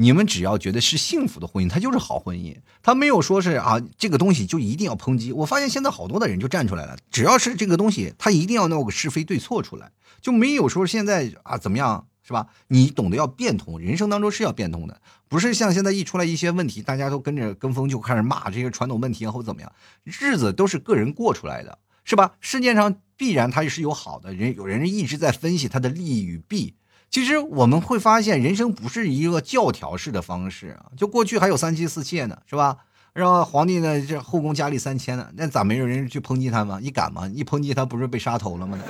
[0.02, 2.56] 你们只要觉得是幸福的婚姻，它就是好婚姻。
[2.82, 5.34] 他没有说是啊，这个东西就一定要抨击。
[5.34, 12.48] 我发现现在好多的人就站出来了，只要是这个东西，他一定要闹个是非对错出来，就没有说现在啊怎么样是吧？
[12.70, 19.70] 你懂得要变通，人生当中是要变通的，不是像现在一出来一些问题，大家都跟着跟风就开始骂这些传统问题或怎么样，
[20.06, 22.32] 日子都是个人过出来的，是吧？
[22.40, 26.76] 世界上必然它是有好的人，有人一直在分析它的利与弊。
[27.10, 30.92] 其实我们会发现，人生不是一个教条式的方式啊。
[30.96, 32.78] 就过去还有三妻四妾呢，是吧？
[33.14, 36.80] 然后皇帝呢这后宫佳丽三千呢，那咋没有人去抨击他吗？
[36.82, 37.28] 你敢吗？
[37.34, 38.78] 一抨击他不是被杀头了吗？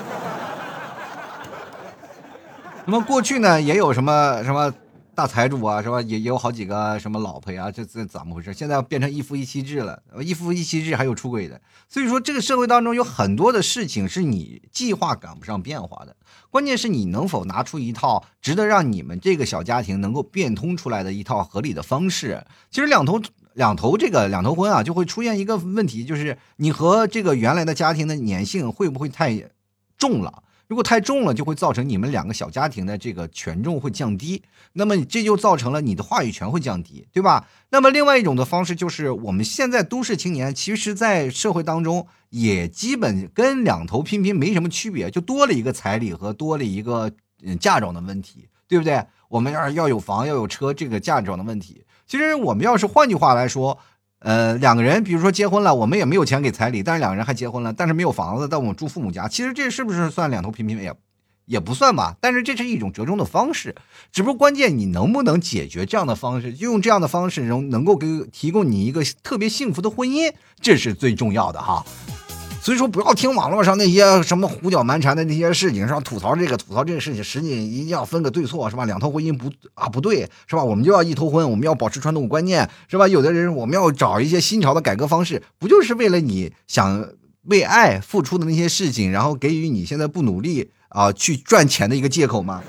[2.85, 4.73] 那么过去呢也有什么什么
[5.19, 6.01] 大财主啊，是吧？
[6.01, 8.53] 也也有好几个什么老婆呀，这这怎么回事？
[8.53, 11.59] 现在变成一夫一妻制了，一夫一妻制还有出轨的。
[11.89, 16.15] 所以说这个社会当中有很多的事情是你计划赶不上变化的。
[16.49, 22.41] 关键是你能否拿出一套值得让你们这个小家庭能够变通出来的一套合理的方式。
[22.71, 23.21] 其实两头
[23.55, 29.51] 两头这个两头婚啊，就会出现一个问题，就是你和这个原来的家庭的粘性会不会太
[29.97, 30.43] 重了？
[30.69, 37.47] 如果太重了，就会造成你们两个小家庭的这个权重会降低，那么这就造成了你的话语权会降低，对吧？
[37.71, 47.11] 那么另外一种的方式就是，我们现在都市青年，其实，在社会当中也基本跟两头拼拼没什么区别，就多了一个彩礼和多了一个
[47.59, 49.03] 嫁妆的问题，对不对？
[49.29, 53.79] 我们要要有房要有车，这个嫁妆的问题，其实我们要是换句话来说。
[54.19, 60.93] 呃，两个人，比如说结婚了，我们也没有钱给彩礼，但是两个人还结婚了，但是没有房子，但我们住父母家，其实这是不是算两头平平也
[61.45, 62.15] 也不算吧？
[62.19, 63.73] 但是这是一种折中的方式，
[64.11, 71.85] 只不过关键你能不能解决这样的方式，用这样的方式能能够给提供你一个特别幸福的婚姻，这是最重要的哈。
[72.61, 75.99] 所以说，不要听网络上那些什么胡搅蛮缠的那些事情，是吧？
[76.01, 78.85] 吐槽这个，吐槽这个事情，实际一定要分个对错，是吧？
[78.85, 80.63] 两头婚姻不啊不对，是吧？
[80.63, 83.07] 我们就要一头婚，我们要保持传统观念，是吧？
[83.07, 87.07] 有的人我们要找一些新潮的改革方式，不就是为了你想
[87.45, 92.61] 为爱付出的那些事情，然后给予你现在不努力啊去赚钱的一个借口吗？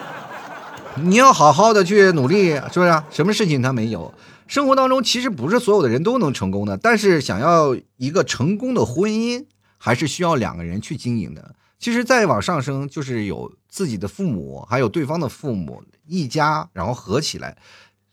[1.02, 3.02] 你要好好的去努力，是不是？
[3.10, 4.12] 什么事情他没有？
[4.46, 9.44] 生活当中其实不是所有的人都能成功的，但是想要一个成功的婚姻，
[9.78, 11.54] 还是需要两个人去经营的。
[11.78, 17.56] 其实再往上升，就是有自己的父母，还有对方的父母，一家然后合起来。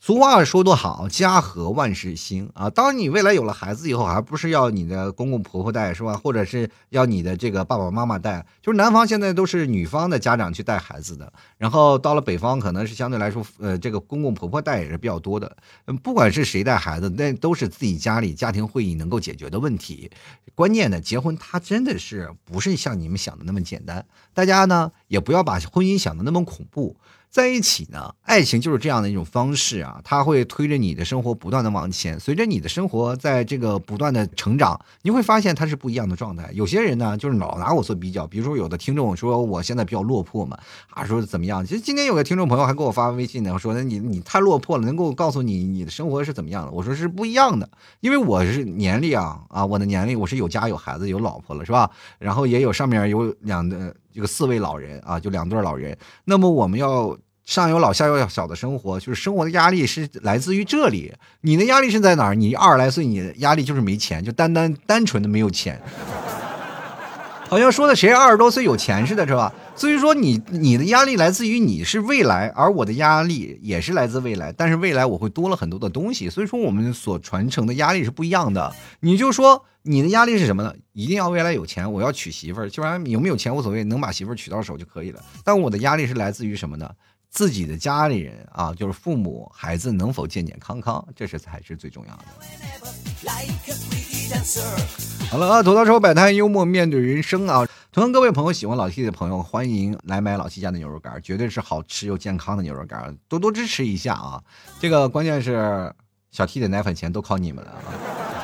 [0.05, 2.69] 俗话说得好，家和万事兴啊！
[2.69, 6.19] 当你未来有了孩子以后，还不是要你的公公婆婆带是吧？
[6.21, 8.45] 或者是要你的这个爸爸妈妈带？
[8.61, 15.55] 就是南方现在都是女方的家长去带孩子的，然后到了北方，可能是相对来说，呃，这个公公婆婆带也是比较多的。
[15.85, 20.11] 嗯，不管是谁带孩子，那都是自己家里家庭会议能够解决的问题。
[20.53, 24.05] 关键的结婚，它真的是不是像你们想的那么简单？
[24.33, 26.97] 大家呢，也不要把婚姻想的那么恐怖。
[27.29, 32.17] 在一起呢，爱情就是这样的一种方式啊，它会推着你的生活不断的往前。
[32.19, 36.49] 随着你的生活在这个不断的成长，你会发现它是不一样的状态。
[36.53, 40.57] 有些人呢，就是老拿我做比较，比如说有的听众说我现在比较落魄嘛，
[40.91, 41.65] 啊，说怎么样？
[41.65, 46.71] 其实今天有个听众朋友还给我发微信呢，说你你太落魄了，能够告诉你你的生活是怎么样的？
[46.71, 51.91] 我说是不一样的，因为我是年龄啊啊，我的年龄我是有家有孩子有老婆了是吧？
[52.19, 53.93] 然后也有上面有两的。
[54.15, 55.97] 这个四位老人啊，就两对老人。
[56.25, 61.13] 那么我们要上有老下有小的生活，就是生活的压力是来自于这里。
[61.41, 62.35] 你的压力是在哪儿？
[62.35, 65.81] 你二十来岁，你的压力就是没钱，就单单单纯的没有钱。
[67.49, 69.53] 好像说的谁二十多岁有钱似的，是吧？
[69.75, 74.51] 所以说你你的压力来自于你是未来，而我的压力也是来自未来。
[74.51, 78.73] 但是未来我会多了很多的东西，所以说我们所传承的压力是不一样的。
[79.01, 80.73] 你就说你的压力是什么呢？
[80.93, 85.21] 一定要未来有钱，我要娶媳妇儿，就然有没有钱无所谓，能把媳妇儿娶到手就可以了。
[85.43, 86.89] 但我的压力是来自于什么呢？
[87.33, 92.25] 自己的家里人啊，就是父母、孩子能否健健康康，这是才是最重要的。
[95.31, 97.67] 好了啊，吐槽说摆摊，幽默面对人生啊。
[97.91, 104.43] 同样，各位朋友喜欢老 T 的朋友，欢迎来买老 T 家的牛肉干，绝对是好吃又健康的牛肉干，多多支持一下啊。
[104.79, 105.91] 这个关键是
[106.29, 108.42] 小 T 的奶粉钱都靠你们了啊。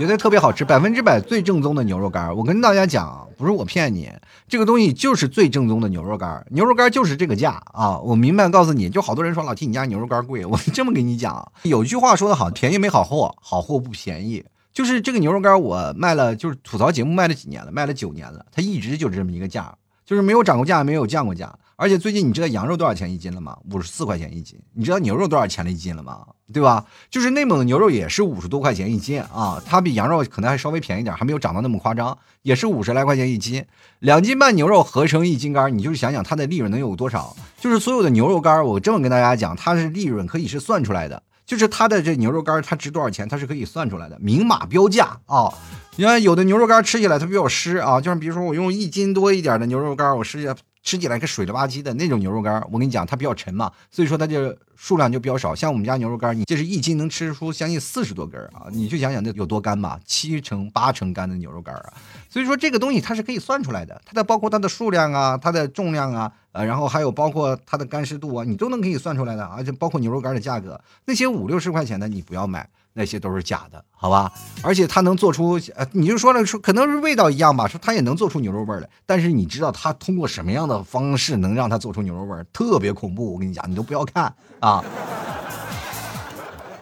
[0.00, 2.34] 绝对特别好吃，百分之百最正宗的牛肉干。
[2.34, 4.10] 我跟大家讲，不是我骗你，
[4.48, 6.42] 这个东西就是最正宗的牛肉干。
[6.52, 7.98] 牛肉干就是这个价啊！
[7.98, 14.42] 我明白告诉你，就好多人说老提你家牛肉干贵， 我这么跟你讲，有句话说的好，便宜没好货，好货不便宜。
[14.72, 19.74] 就是这个牛肉干，我卖了，就是吐槽节目卖了几年了，卖了九年了，它一直就这么一个价，
[20.06, 21.54] 就是没有涨过价，没有降过价。
[21.80, 23.56] 而且最近你知道羊肉多少钱一斤了吗？
[23.72, 24.60] 五十四块钱一斤。
[24.74, 26.26] 你知道牛肉多少钱了一斤了吗？
[26.52, 26.84] 对吧？
[27.08, 33.64] 就是内蒙的牛肉也是五十多块钱一斤啊，它比羊肉可能还稍微便宜点，还没有涨到那么夸张，也是五十来块钱一斤。
[34.00, 37.34] 两斤半牛肉合成一斤干，你就是想想它的利润能有多少？
[37.58, 41.22] 就是所有的牛肉干，我这么跟大家讲，它是利润可以是算出来的。
[41.46, 45.50] 就是它的这牛肉干，它值多少钱，它是可以算出来的，明码标价啊。
[45.96, 55.54] 你看有的牛肉干吃起来它比较湿啊，就像比如说我用一斤多一点的牛肉干，我吃下吃起来跟水了吧唧的那种牛肉干，我跟你讲，它比较沉嘛，所以说它就数量就比较少。
[55.54, 58.66] 像我们家牛肉干，你这是一斤能吃出将近四十多根啊！
[58.70, 61.92] 你去想想那有多干吧，七成八成干的牛肉干啊！
[62.30, 72.68] 所以说这个东西它是可以算出来的，它的包括它的数量啊，它的重量啊，呃，然后还有包括它的干湿度啊，你都能可以算出来的，而且包括牛肉干的价格，那些五六十块钱的你不要买。
[72.92, 74.32] 那些都是假的，好吧？
[74.62, 78.88] 而且它能做出，呃，你就说了，说可能是味道一样吧，说它也能做出牛肉味来。
[79.06, 82.44] 但是你知道它通过什么样的方式能让它做出牛肉味儿？
[82.52, 84.84] 特别恐怖，我跟你讲，你都不要看啊。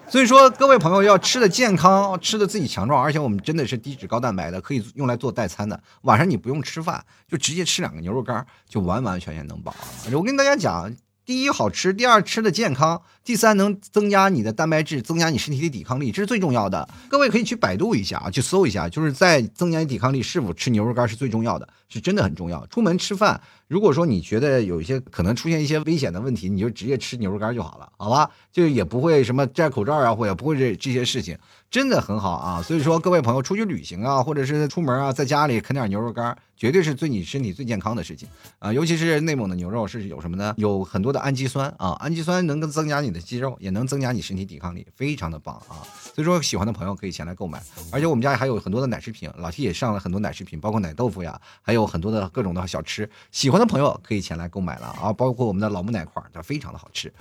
[0.09, 5.79] 所以说，各位朋友要吃的健康，吃的自己强壮，而且我们真的是低脂高蛋白的，可以用来做代餐的。
[6.03, 9.75] 晚上你不用吃饭，就直接吃两个牛肉干，就完完全全能饱。
[10.13, 10.91] 我跟大家讲。
[11.29, 16.89] 第一好吃，第二吃的健康，第三能增加你的蛋白质，增加你身体的抵抗力，这是最重要的。
[17.07, 22.67] 各位可以去百度一下啊，去搜一下，就是在增加你抵抗力，是否吃牛肉干是最重要的，是真的很重要。
[22.69, 28.31] 出门吃饭，如果说你觉得有一些可能出现一些危险的问题，你就直接吃牛肉干就好了，好吧？
[28.51, 31.37] 就也不会什么摘口罩啊，或者不会这这些事情。
[31.71, 38.27] 真的很好啊，所以说各位朋友出去旅行啊，或者是出门啊，在家里啃点牛肉干，绝对是对你身体最健康的事情
[38.59, 38.73] 啊。
[38.73, 40.55] 尤其是内蒙的牛肉是有什么呢？
[40.57, 45.85] 有很多的氨基酸啊，氨基酸能够增加你的肌肉，也能增加你身体抵抗力，非常的棒啊。
[46.15, 55.13] 所以说喜欢的朋友可以前来购买，而且我们家还有很多的奶制品，老 T 也上了很多奶制品，包括奶豆腐呀，还有很多的各种的小吃，喜欢的朋友可以前来购买了啊。
[55.13, 57.13] 包括我们的老木奶块，它非常的好吃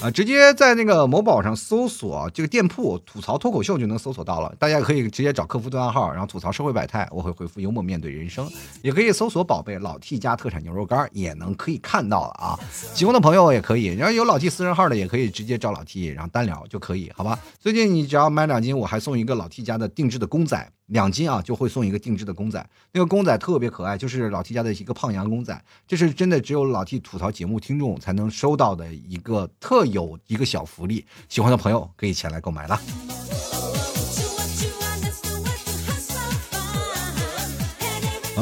[0.00, 0.10] 啊。
[0.10, 3.81] 直接在那个某宝上搜索这个店铺吐槽脱口秀。
[3.82, 8.48] 就能搜索到了，大家可以直接找客服对暗号，然后吐槽社会百态，我会回复幽默面对人生，
[8.80, 12.56] 也可以搜索宝贝老 T 家特产牛肉干，也能可以看到了啊。
[12.94, 17.36] 喜欢的朋友也可以，然后有老 T 私人号的也可以直接找老 T，然后单聊就可以，好吧？
[17.58, 32.80] 最近你只要买两斤，我还送一个老 T 家的定制的公仔，两斤啊就会送一个定制的公仔，那个公仔特别可爱，就是老 T 家的一个胖羊公仔，这是真的只有老 T 吐槽节目听众才能收到的一个特有一个小福利，喜欢的朋友可以前来购买了。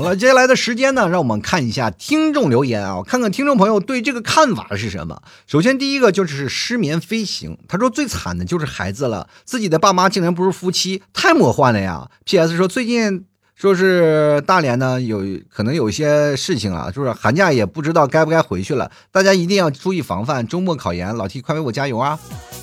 [0.01, 5.21] 好了，接下来的时间呢，让我们看一下听众留言啊，看看听众朋友对这个看法是什么。
[5.47, 12.09] 首先，第一个就是失眠飞行，他说最惨的就是孩子了，自己的爸妈竟然不是夫妻，太魔幻了呀。
[12.25, 12.57] P.S.
[12.57, 20.47] 说最近说是大连呢，有可能有一些事情啊，就是寒假也不知道该不该回去了，大家一定要注意防范。
[20.49, 22.19] 周末考研，老 T 快为我加油啊！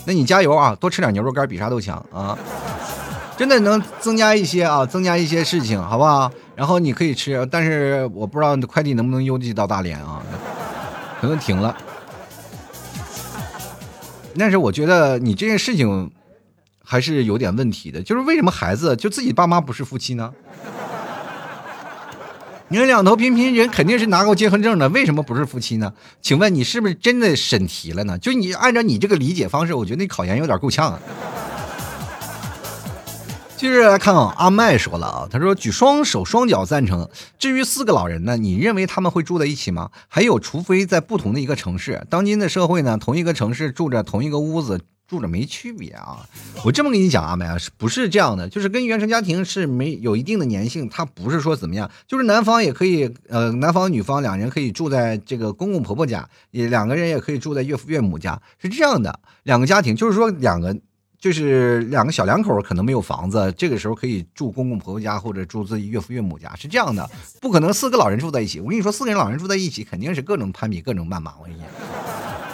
[0.05, 2.35] 那你加油啊，多吃点牛肉干，比啥都强啊！
[3.37, 6.31] 真的能增加一些啊，增加一些事情，好不好？
[6.57, 10.23] 然后你可以吃，但是我不知道快递能不能邮寄到大连啊？
[11.21, 11.77] 可能停了。
[14.35, 16.09] 但是我觉得你这件事情
[16.83, 20.33] 还是有点问题的，就是为什么孩子就自己爸妈不是夫妻呢？
[22.69, 25.93] 你们两头平平人肯定是拿过结婚证的，为什么不是夫妻呢？
[26.23, 28.17] 请问你是不是真的审题了呢？
[28.17, 30.99] 就你按照你这个理解方式，我觉得你考研有点够呛啊。
[33.57, 37.09] 接着来看啊，阿麦说了啊，他说举双手双脚赞成。
[37.39, 39.89] 至于四个老人呢，你认为他们会住在一起吗？
[40.07, 42.05] 还有，除非在不同的一个城市。
[42.07, 46.19] 当今的社会呢，同一个城市住着同一个屋子住着没区别啊。
[46.63, 48.47] 我这么跟你讲，阿麦啊，是不是这样的？
[48.47, 59.19] 就是跟原生家庭是没有一定的粘性，它不是说怎么样，就是男方也可以，呃，男方女方两人可以住在这个公公婆婆家，也两个人也可以住在岳父岳母家，是这样的。
[59.41, 60.77] 两个家庭就是说两个。
[61.19, 67.09] 就是两个小两口可能没有房子，这个时候可以住公公婆婆家或者住自己岳父岳母家，是这样的，
[67.41, 68.59] 不可能四个老人住在一起。
[68.59, 71.33] 我跟你说，四个人老人住在一起，肯定是各种攀比，各种谩骂。
[71.39, 71.65] 我跟你讲，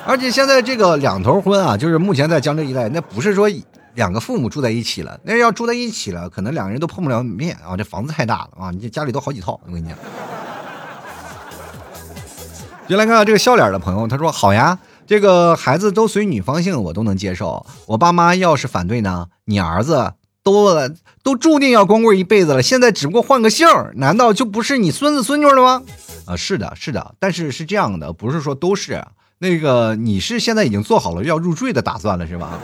[0.07, 3.49] 而且现在这个两头婚啊，就是目前在江浙一带，那不是说
[3.95, 9.59] 两个父母住在一起了，那要住在一起了，可能两个人都碰不了面啊，这房子太大了啊，你这家里都好几套。
[9.67, 9.97] 我跟你讲，
[12.87, 14.79] 就来看看这个笑脸的朋友，他说好呀。
[15.05, 17.65] 这个孩子都随女方姓，我都能接受。
[17.87, 19.27] 我爸妈要是反对呢？
[19.45, 20.13] 你儿子
[20.43, 20.89] 都
[21.21, 25.83] 都注定要光棍一辈子了，现在只不过换个姓难道就不是你孙子孙女了吗？
[26.25, 29.03] 啊，是的，是的，但是是这样的，不是说都是。
[29.39, 32.57] 那个你是现在已经做好了要入赘的打算了是吧？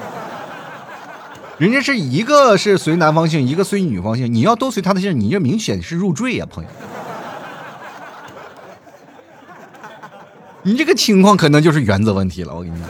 [1.58, 6.70] 人家是一个是随男方姓，一个随女方姓，你要都随他的姓，你这明显是入赘呀，朋友。
[10.70, 12.88] 你这个情况可能就是原则问题了，我跟你讲。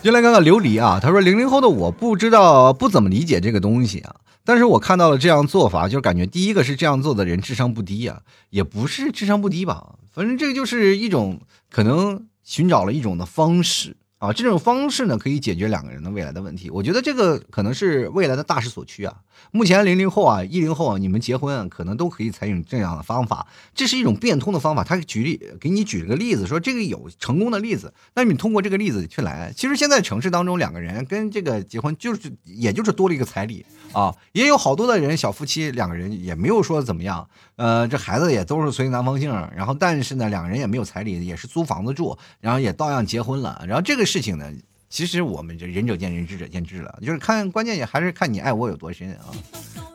[0.00, 4.14] 进来看看琉璃啊，他说零零后的我不知道不怎么理解这个东西啊，
[4.44, 16.70] 但是我看到了这样做法，就感觉第一个是这样做的人智商不低啊，也不是智商不低吧，反正这个就是一种可能寻找了一种的方式啊，这种方式呢，可以解决两个人的未来的问题。
[16.70, 19.14] 我觉得这个可能是未来的大势所趋啊。
[19.50, 24.82] 目前零零后啊、一零后啊，你们结婚啊，可能都可以采用这样的方法，这是一种变通的方法。
[24.82, 29.52] 他举例给你举了个例子，说这个有成功的例子，那你通过这个例子去来。
[29.54, 44.05] 其实现在城市当中，两个人跟这个结婚就是也就是多了一个彩礼啊，也有好多的人小夫妻两个人也没有说怎么样，呃，这孩子也都是随男方姓，然后但是呢，两个人也没有彩礼，也是租房子住，然后也照样结婚了，然后这个。
[44.06, 44.50] 事情呢，
[44.88, 49.34] 其实我们这仁者见仁，智者见智了，就是看关键也还是看你爱我有多深啊！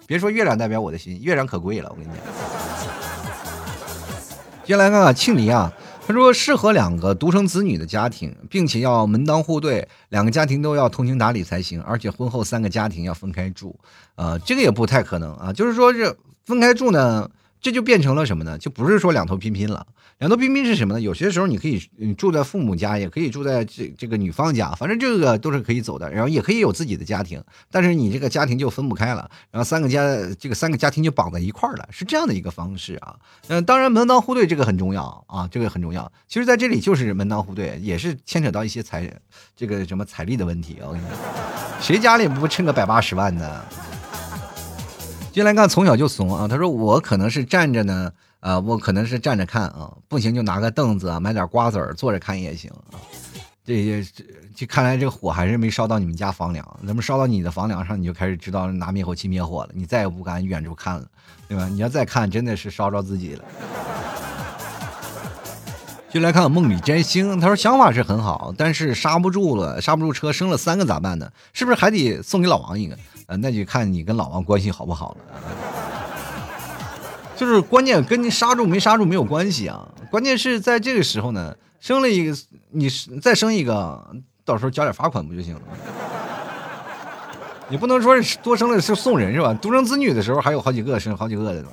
[0.05, 2.17] 别说月亮代表我的心，月亮可贵了，我跟你讲。
[4.65, 5.71] 接下来看看庆黎啊，
[6.05, 13.79] 他说适合两个独生子女的家庭，并且要门当户对，两个家庭都要通情达理才行，而且婚后三个家庭要分开住，
[14.15, 17.29] 呃，这个也不太可能啊，就是说这分开住呢。
[17.61, 18.57] 这就变成了什么呢？
[18.57, 19.85] 就不是说两头拼拼了。
[20.17, 21.01] 两头拼拼是什么呢？
[21.01, 21.79] 有些时候你可以
[22.17, 26.11] 住在父母家，也可以住在这这个女方家，反正这个都是可以走的。
[26.11, 29.29] 然后也可以有自己的家庭，但是你这个家庭就分不开了。
[29.51, 30.01] 然后三个家，
[30.39, 33.15] 这个三个家庭就绑在一块儿了，是这样的一个方式啊。
[33.47, 36.11] 嗯，当然门当户对这个很重要啊，这个很重要。
[36.27, 39.11] 其实在这里就是门当户对，也是牵扯到一些财
[39.55, 40.77] 这个什么财力的问题。
[40.81, 41.15] 我跟你讲，
[41.81, 43.61] 谁家里不趁个百八十万呢？
[45.31, 46.45] 进来看，从小就怂啊！
[46.47, 48.11] 他说我可能是站着呢，
[48.41, 52.99] 啊，我可能是站着看啊，不行就拿个凳子啊，买点瓜子儿坐着看也行啊。
[53.63, 54.05] 这些
[54.53, 61.05] 这看来这火还是没烧到你们家房梁，那么烧到你的房梁上，你就开始知道拿灭火器灭火了，你再也不敢远处看了，
[61.47, 61.65] 对吧？
[61.69, 63.43] 你要再看，真的是烧着自己了。
[66.09, 71.31] 就来看梦里摘星，他说想法是很好，但是刹不住了，刹不住车，生了三个咋办呢？
[71.53, 72.97] 是不是还得送给老王一个？
[73.31, 75.17] 呃，那就看你跟老王关系好不好了。
[77.37, 82.37] 就是 关键跟你刹住没刹住没有关系啊，关键是在这个时候呢，生了一个，
[82.71, 82.89] 你
[83.21, 84.05] 再生一个，
[84.43, 85.61] 到时候交点罚款不就行了？
[87.71, 89.53] 你不能说多生了是送人是吧？
[89.53, 91.69] 独生子女的时候还有好几个，生好几个的呢。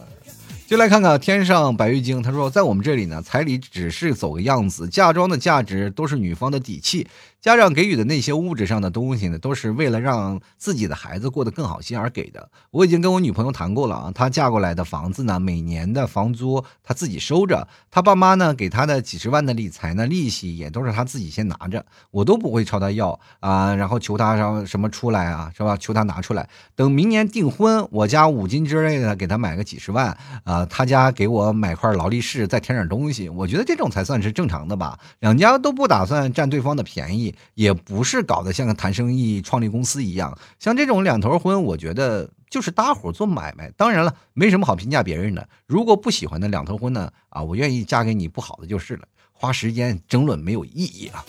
[0.69, 7.09] 就来看看天上白玉京，他说在我们这里呢，彩礼只是走个样子，嫁妆的价值都是女方的底气。
[7.41, 12.51] 家长给予的那些物质上的东西呢，都是为了让自己的孩子过得更好些而给的。
[12.73, 25.77] 我已经跟我女朋友谈过了啊，她嫁过来的房子呢，每年的房租她自己收着，她爸妈呢给她的几十万的理财呢，利息也都是她自己先拿着，我都不会朝她要啊，然后求她让什么出来啊，是吧？
[25.77, 34.99] 求她拿出来，等明年订婚，我家五金之类的给她买个几十万啊，她家给我买块劳力士，再添点东西，我觉得这种才算是正常的吧。
[35.21, 37.28] 两家都不打算占对方的便宜。
[37.55, 43.71] 也不是搞得像个谈生意、创立公司一样，像这种两头婚，我觉得就是搭伙做买卖。
[43.77, 45.49] 当然了，没什么好评价别人的。
[45.67, 47.11] 如果不喜欢的两头婚呢？
[47.29, 51.25] 啊，我愿意嫁给你不好的就是了，花时间争论没有意义啊。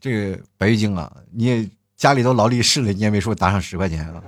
[0.00, 4.22] 这个白玉京啊，你也家里都劳力士了，你也没说打上十块钱啊。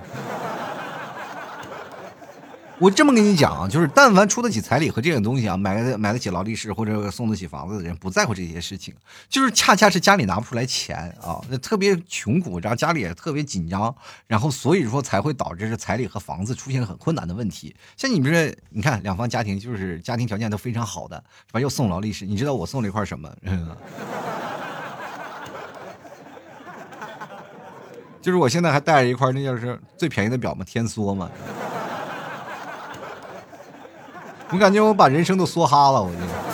[2.81, 8.91] 我这么跟你讲啊，就是但凡出得起彩礼和这种东西啊，买买得起劳力士或者送得起房子的人，不在乎这些事情，
[9.29, 17.75] 就是恰恰是家里拿不出来钱啊，那特别穷苦，然后家里也特别紧张，然后所以说才会导致这彩礼和房子出现很困难的问题。
[17.95, 21.59] 像你们这，你看两方家庭就是家庭条件都非常好的，是吧？
[21.59, 23.31] 又送劳力士，你知道我送了一块什么？
[28.19, 31.29] 就是我现在还带着一块，那就是最便宜的表嘛，天梭嘛。
[34.51, 36.50] 我感觉我把人生都梭哈了，我就。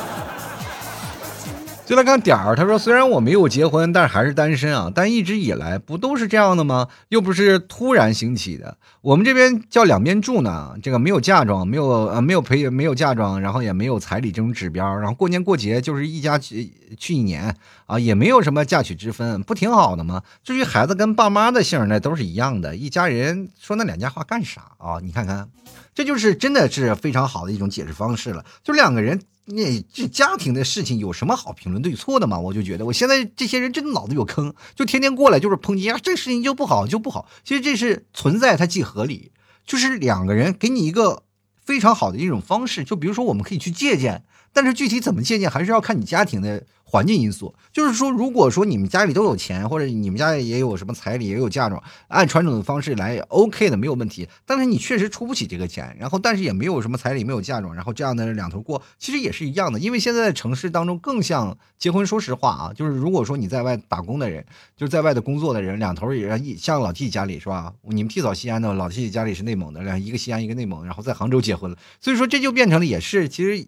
[1.87, 4.91] 就来看点儿，他说：“虽然我没有结婚，但是还是单身啊。
[4.93, 6.89] 但一直以来不都是这样的吗？
[7.07, 8.77] 又不是突然兴起的。
[8.99, 20.23] 我们这边叫两边住呢，这个没有嫁妆，没有呃没有陪没有嫁妆，然后也没有彩礼这种指标，然后过年过节就是一家去去一年啊，也没有什么嫁娶之分，不挺好的吗？
[20.43, 24.99] 至于孩子跟爸妈的姓那都是一样的，一家人说那两家话干啥啊？
[25.01, 25.47] 你看看，
[25.95, 32.37] 这就是真的是非常好的一种解释方式了，就两个人。”那这家庭的事情有什么好评论对错的吗？
[32.37, 37.29] 我就觉得我现在这些人真的脑子有坑，就天天过来就是抨击啊，这事情就不好就不好。
[37.45, 39.31] 其实这是存在，它既合理，
[39.65, 41.23] 就是两个人给你一个
[41.55, 44.25] 非常好的一种方式，就比如说我们可以去借鉴，
[44.57, 46.63] 但是具体怎么借鉴，还是要看你家庭的。
[46.89, 54.25] 环境因素，就是说，如果说你们家里都有钱，或者你们家也有什么彩礼，也有嫁妆，按传统的方式来，OK 的，没有问题。
[54.45, 59.77] 但是你确实出不起这个钱，然后但是也没有什么彩礼，没有嫁妆，然后这样的两头过，其实也是一样的。
[59.77, 62.05] 因为现在城市当中更像结婚。
[62.07, 64.45] 说实话啊，就是如果说你在外打工的人，
[64.77, 67.73] 就是在外的工作的人，两头也像老 T 家里是吧？
[67.81, 73.67] 你们替嫂西安的，老 T 家里是内蒙的，两一个西安一个内蒙，然后在杭州结婚了，所以说这就变成了也是其实。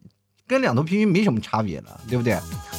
[0.50, 2.38] 跟两头平均没什么差别了，对不对？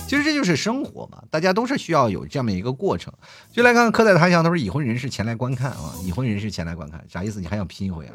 [0.09, 3.13] 其实这就是生活嘛，大家都是需要有这么一个过程。
[3.53, 7.41] 就来看看客在他乡，他说已婚人士前来观看啊，已婚人士前来观看，啥意思？
[7.41, 8.15] 你还想拼一回啊？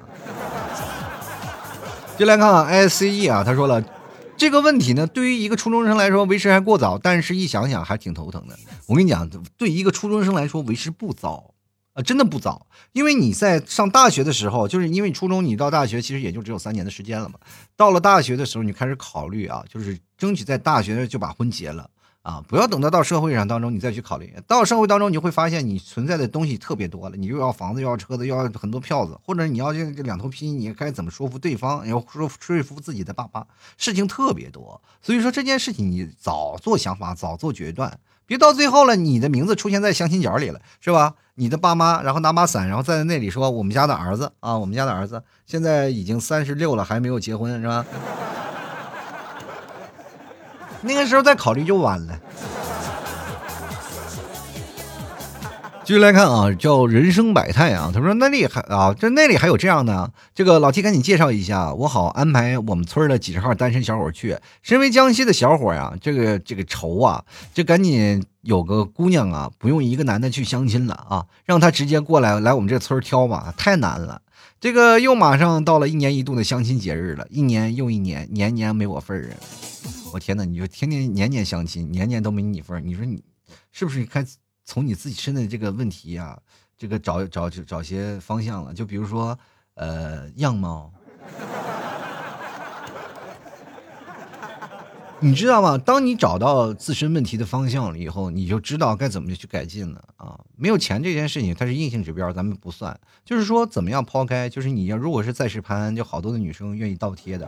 [2.19, 3.81] 就来看看 I C E 啊，他说了。
[4.37, 8.55] 这个问题呢，对于一个初中生来说，为时还过早，但是一想想还挺头疼的。
[8.85, 11.51] 我跟你讲，对一个初中生来说，为时不早
[11.95, 12.67] 啊，真的不早。
[12.91, 17.39] 因为你在上大学的时候，就是因为初中你到大学其实也就只有三年的时间了嘛。
[17.75, 21.89] 到了大学的时候，你开始考虑啊，就是争取在大学就把婚结了。
[22.21, 33.45] 啊，不要等到到社会上当中你再去考虑，到社会当中你会发现你存在的东西特别多了，你又要房子又要车子又要很多票子，或者你要这这两头拼，你该怎么说服对方，要说说服自己的爸妈，
[33.77, 34.81] 事情特别多。
[35.03, 37.95] 所以说这件事情你早做想法，早做决断，
[38.25, 41.15] 别到最后了，你的名字出现在相亲角里了，是吧？
[41.35, 47.85] 你的爸妈然后拿把伞，然后在那里说我们家的儿子啊，我们家的儿子现在已经三十六了，还没有结婚，是吧？
[50.81, 52.19] 那个时候再考虑就晚了。
[55.85, 57.91] 继续来看啊，叫人生百态啊。
[57.93, 60.11] 他说那里还啊，这那里还有这样的。
[60.33, 64.35] 这个老七赶紧介绍一下，我好安排我们村的几十号单身小伙去。
[64.63, 67.23] 身为江西的小伙呀，这个这个愁啊，
[67.53, 74.23] 就赶紧有个姑娘啊，不用一个男的去相亲了啊，让他直接过来来我们这村挑吧，太难了。
[74.59, 79.37] 这个又马上到了一年一度的相亲节日了，一年又一年，年年没我份儿啊！
[80.13, 83.21] 我天哪，你就天天年年相亲，年年都没你份儿，你说你
[83.71, 84.25] 是不是该
[84.65, 86.37] 从你自己身的这个问题啊，
[86.77, 88.73] 这个找找找些方向了？
[88.73, 89.37] 就比如说，
[89.75, 90.91] 呃，样貌。
[95.21, 95.77] 你知道吗？
[95.77, 100.37] 当你找到自身问题的方向了以后，你就知道该怎么去改进了啊！
[100.57, 102.99] 没有钱这件事情，它是硬性指标，咱们不算。
[103.23, 104.49] 就是说，怎么样抛开？
[104.49, 107.47] 就是你要如果是在世攀，就好多的女生愿意倒贴的。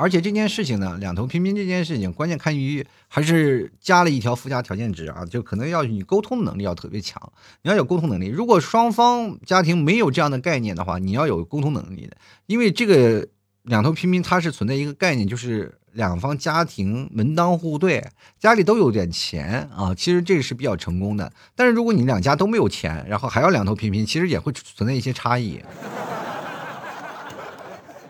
[0.00, 7.20] 而且这件事情呢，两头平平这件事情，关键看于还是加了一条附加条件值啊，就可能要你沟通能力要特别强，
[7.62, 8.26] 你要有沟通能力。
[8.26, 13.28] 如果双方家庭没有这样的概念的话，你要有沟通能力的，因为这个。
[13.64, 18.02] 两头平平，它是存在一个概念，就是两方家庭门当户对，
[18.38, 21.30] 家里都有点钱啊，其实这是比较成功的。
[21.54, 25.60] 但是如果你两家都没有钱，然后还要两头平平，其实也会存在一些差异。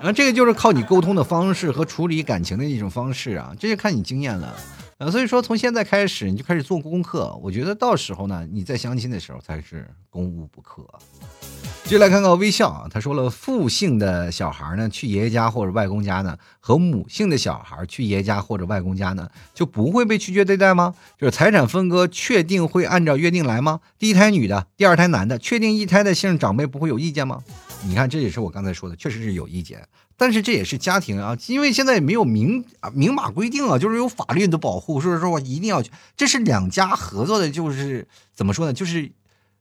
[0.01, 4.57] 啊，这个就是靠你沟通的方式和处理感情的一种方式啊，这就看你经验了。
[4.97, 10.83] 呃，所以说从现在开始你就开始做功课，我觉得到时候呢，你在相亲的时候才是攻无不克。
[11.85, 20.95] 接来看看微笑啊，他说了，父姓的小孩呢，去爷爷家或者外公家呢，和母姓的小孩去爷爷家或者外公家呢，就不会被拒绝对待吗？
[21.19, 23.81] 就是财产分割，确定会按照约定来吗？
[23.99, 27.43] 第一胎女的，第二胎男的，确定一胎的姓长辈不会有意见吗？
[27.83, 29.85] 你看，这也是我刚才说的，确实是有意见，
[30.17, 35.83] 但是这也是家庭啊，因为现在也没有明啊明码规定啊，就是有法律的保护，所以说我一定要，
[36.17, 39.11] 这是两家合作的，就是怎么说呢，就是。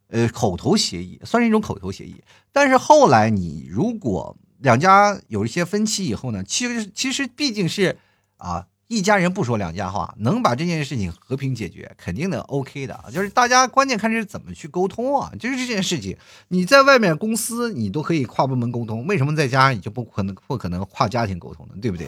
[0.10, 7.97] 呃，口头协议算是一种口头协议，但是后来你如果两家有一些分歧以后呢，其实其实毕竟是
[8.38, 21.76] 啊一家人不说两家话，能把这件事情和平解决，肯定的 OK 的，就是大家关键看是怎么去沟通啊，就是这件事情，你在外面公司你都可以跨部门沟通，为什么在家你就不可能不可能跨家庭沟通呢？
[21.80, 22.07] 对不对？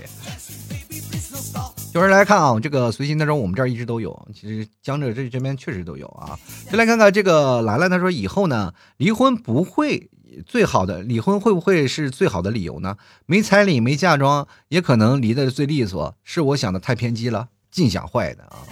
[1.94, 4.28] 有人来看啊，这个随心当中我们这儿一直都有。
[4.34, 6.40] 其实江浙这这边确实都有啊。
[6.72, 10.10] 就来看看这个兰兰，她说以后呢，离婚不会
[10.46, 12.96] 最好的，离婚会不会是最好的理由呢？
[13.26, 16.16] 没彩礼没嫁妆，也可能离得最利索。
[16.24, 18.64] 是我想的太偏激了，尽想坏的啊！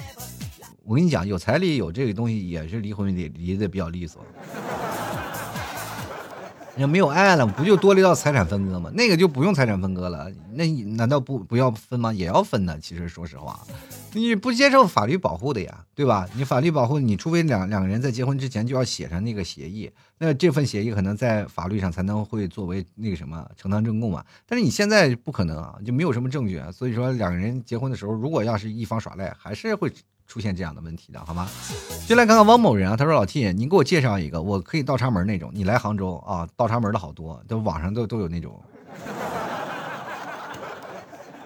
[0.85, 4.25] 我跟你讲，有彩礼有这个东西，也是离婚离离得比较利索。
[6.79, 8.89] 那没有爱了，不就多了一道财产分割吗？
[8.93, 10.65] 那个就不用财产分割了，那
[10.95, 12.13] 难道不不要分吗？
[12.13, 12.79] 也要分的。
[12.79, 13.59] 其实说实话，
[14.13, 16.25] 你不接受法律保护的呀，对吧？
[16.35, 24.23] 你法律保护，你除非两两个人在结婚之前就要写上那个协议，那这份协议可能在法律上才能会作为那个什么承担证供嘛。
[24.47, 29.91] 但是你现在不可能啊，就没有什么证据啊，所以说两个人结婚的时候，如果要是一方耍赖，还是会。
[30.29, 31.49] 出现这样的问题的好吗？
[32.07, 35.49] 就来看看汪某人啊，他说老 T，您给我介绍一个，我可以倒插门那种。
[35.51, 38.61] 你来杭州啊，倒插门的好多，都网上都都有那种。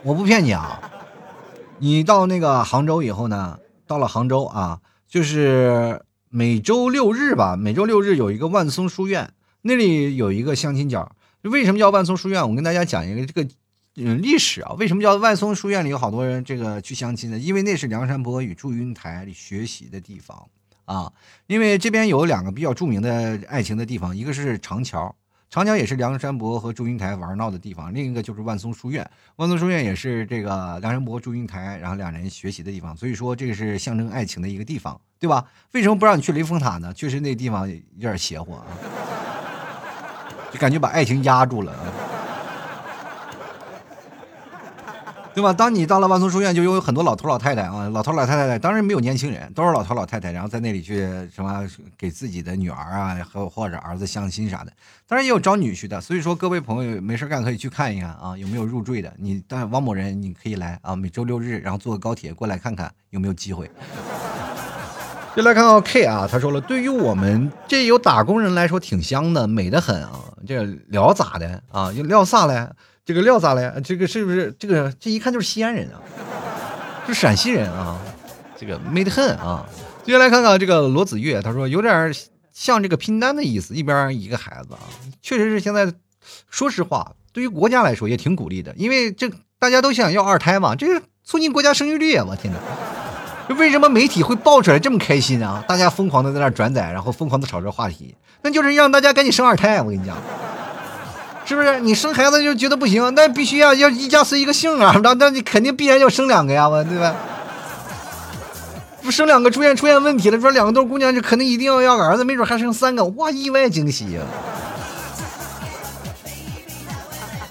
[0.04, 0.82] 我不骗你啊，
[1.80, 3.58] 你到那个杭州以后呢，
[3.88, 9.32] 到了杭州啊，就是每周六日吧，每周六日有一个万松书院，
[9.62, 11.10] 那里有一个相亲角。
[11.44, 12.50] 为什么叫万松书院？
[12.50, 13.50] 我跟大家讲一个这个。
[13.96, 17.38] 嗯，历史啊，为什么叫万松书院里有好多人这个去相亲呢？
[17.38, 20.48] 因为那是梁山伯与祝英台学习的地方
[20.86, 21.14] 啊。
[21.46, 25.16] 因为这边有两个比较著名的爱情的地方，一个是长桥，
[25.48, 29.08] 长桥也是梁山伯和祝英台玩闹的地方，另一个就是万松书院。
[29.36, 32.98] 万松书院也是这个梁山伯、祝英台，然后两人学习的地方。
[32.98, 35.46] 所以说，这个是象征爱情的一个地方，对吧？
[35.74, 36.92] 为什么不让你去雷峰塔呢？
[36.96, 38.66] 确实那地方有点邪乎啊，
[40.52, 42.13] 就感觉把爱情压住了。
[45.34, 45.52] 对吧？
[45.52, 51.00] 当你到了万松书院，就有很多老头老太太啊，老头老太太当然没有年轻人，都是老头老太太，然后在那里去
[51.34, 51.68] 什么
[51.98, 54.72] 给自己的女儿啊和或者儿子相亲啥的，
[55.08, 56.00] 当然也有招女婿的。
[56.00, 59.12] 所以说，各位朋友没事干可以去看一看啊，有没有入赘的？
[59.18, 63.70] 你但王某人你可以来啊，每周六日然后坐个高铁过来看看有没有机会。
[65.36, 70.12] 就来看到 K 啊，他说了，对于我们这有打工人来说挺香的，美的很啊，
[70.46, 71.92] 这聊咋的啊？
[71.92, 72.70] 就聊啥嘞？
[73.06, 73.74] 这个料咋嘞？
[73.84, 74.92] 这个是不是这个？
[75.00, 76.00] 这一看就是西安人啊，
[77.08, 78.00] 是陕西人啊，
[78.58, 79.66] 这个美得很啊。
[80.04, 82.14] 接下来看看这个罗子月，他说有点
[82.54, 84.80] 像这个拼单的意思，一边一个孩子啊，
[85.22, 85.94] 确实是现在。
[86.50, 89.30] 说实话，对于国家来说也挺鼓励的，因为这
[89.60, 92.26] 大家都想要二胎嘛，这是促进国家生育率啊！
[92.26, 95.62] 我天哪，为什么媒体会爆出来这么开心啊？
[95.68, 99.82] 大家疯狂的在那转载，然后疯狂的炒这话题，那就是让大家赶紧生二胎。
[99.82, 100.16] 我跟你讲。
[101.54, 103.14] 是不是你生孩子就觉得不行？
[103.16, 105.00] 那必须要要一家随一个姓啊！
[105.04, 107.16] 那那你肯定必然要生两个呀，对吧？
[109.04, 114.22] 不生两个出现出现问题了，说两个都是姑娘，就肯定一定要要个儿子，没准还生三个，哇，意外惊喜呀！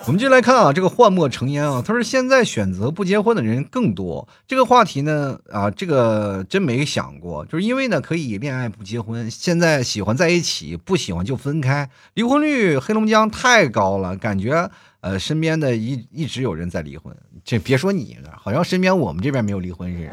[0.04, 4.26] 我们就来看啊，这个幻墨成烟啊，他说现在选择不结婚的人更多。
[4.48, 14.68] 这个话题呢，啊，这个真没想过，就是因为呢可以恋爱不结婚，现在喜欢在一起，不喜欢就分开，离婚率黑龙江太高了，感觉
[15.02, 20.12] 呃身边的一一直有人在离婚，这别说你了，好像身边我们这边没有离婚似的。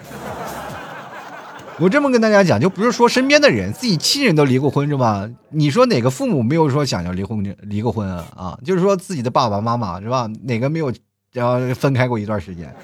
[1.80, 5.30] 我这么跟大家讲，就不是说身边的人，自己亲人都离过婚是吧？
[5.52, 8.26] 你说哪个父母没有说想要离婚离过婚啊？
[8.36, 10.30] 啊，就是说自己的爸爸妈妈是吧？
[10.44, 10.92] 哪个没有
[11.32, 12.76] 然后分开过一段时间？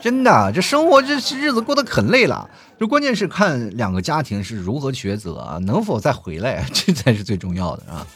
[0.00, 2.48] 真的，这生活这日子过得可累了。
[2.78, 8.06] 就关键是看两个家庭是如何抉择啊，能否再回来， 这才是最重要的啊。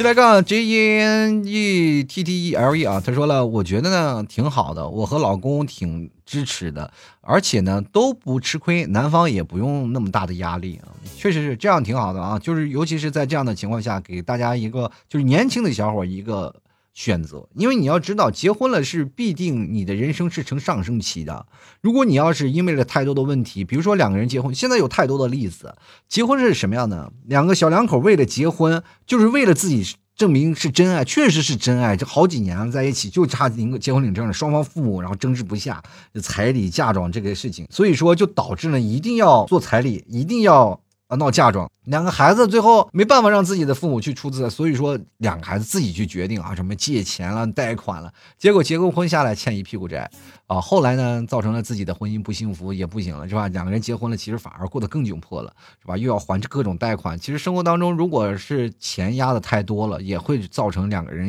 [0.00, 6.90] 就来看 J E N E T T E L E 啊，他说了，我觉得呢挺好的，我和老公挺支持的，
[7.20, 10.88] 而且呢都不吃亏，男方也不用那么大的压力啊，
[11.18, 16.54] 确实是这样挺好的啊，就是尤其是在这样的情况下，给大家一个就是年轻的小伙一个。
[17.00, 21.46] 选择，因为你要知道，结婚了是必定你的人生是呈上升期的。
[21.80, 25.74] 如果你要是因为了太多的问题，比如说两个人结婚，现在有太多的例子，
[26.10, 27.10] 结婚是什么样的？
[27.24, 35.82] 两个小两口为了结婚，就是为了自己证明是真爱，确实是真爱，这好几年了在一起，就差领结婚领证了，双方父母然后争执不下
[36.22, 40.78] 彩礼嫁妆这个事情，所以说就导致了一定要做彩礼，一定要。
[41.10, 50.08] 啊，闹嫁妆，两个孩子最后没办法让自己的父母去出资，所以说两个孩子自己去决定啊，什么借钱了、贷款了，结果结过婚下来欠一屁股债，
[50.46, 53.48] 啊，后来呢，造成了自己的婚姻不幸福，也不行了，是吧？
[53.48, 55.52] 两个人结婚了，其实反而过得更窘迫了，
[55.82, 55.96] 是吧？
[55.96, 61.28] 又要还各种贷款，其实生活当中如果是钱压的太多了，也会造成两个人。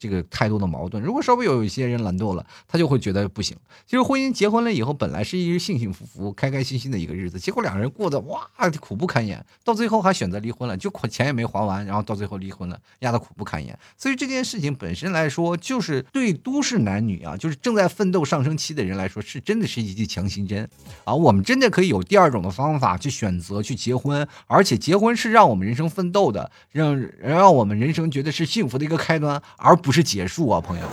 [0.00, 3.54] 这个太多的矛盾，如果稍微有一些人懒惰了，他就会觉得不行。
[3.86, 8.48] 其实婚姻结婚了以后，本来是一日幸幸福福、开开心心的一个日子，结果两个人过得哇
[8.80, 13.78] 苦不堪言，到最后还选择离婚了，就钱也没还完，然后到最后离婚了，压得苦不堪言。
[13.98, 20.66] 所以这件事情本身来说，就是对都市男女啊，就是正在奋斗上升期的人来说，是真的是一剂强心针
[21.04, 21.14] 啊。
[21.14, 29.89] 我们真的可以有第二种的方法去选择去结婚，而且结婚是让我们人生奋斗的，让让我们人生觉得是幸福的一个开端，而不。
[29.90, 30.84] 不是结束啊，朋友。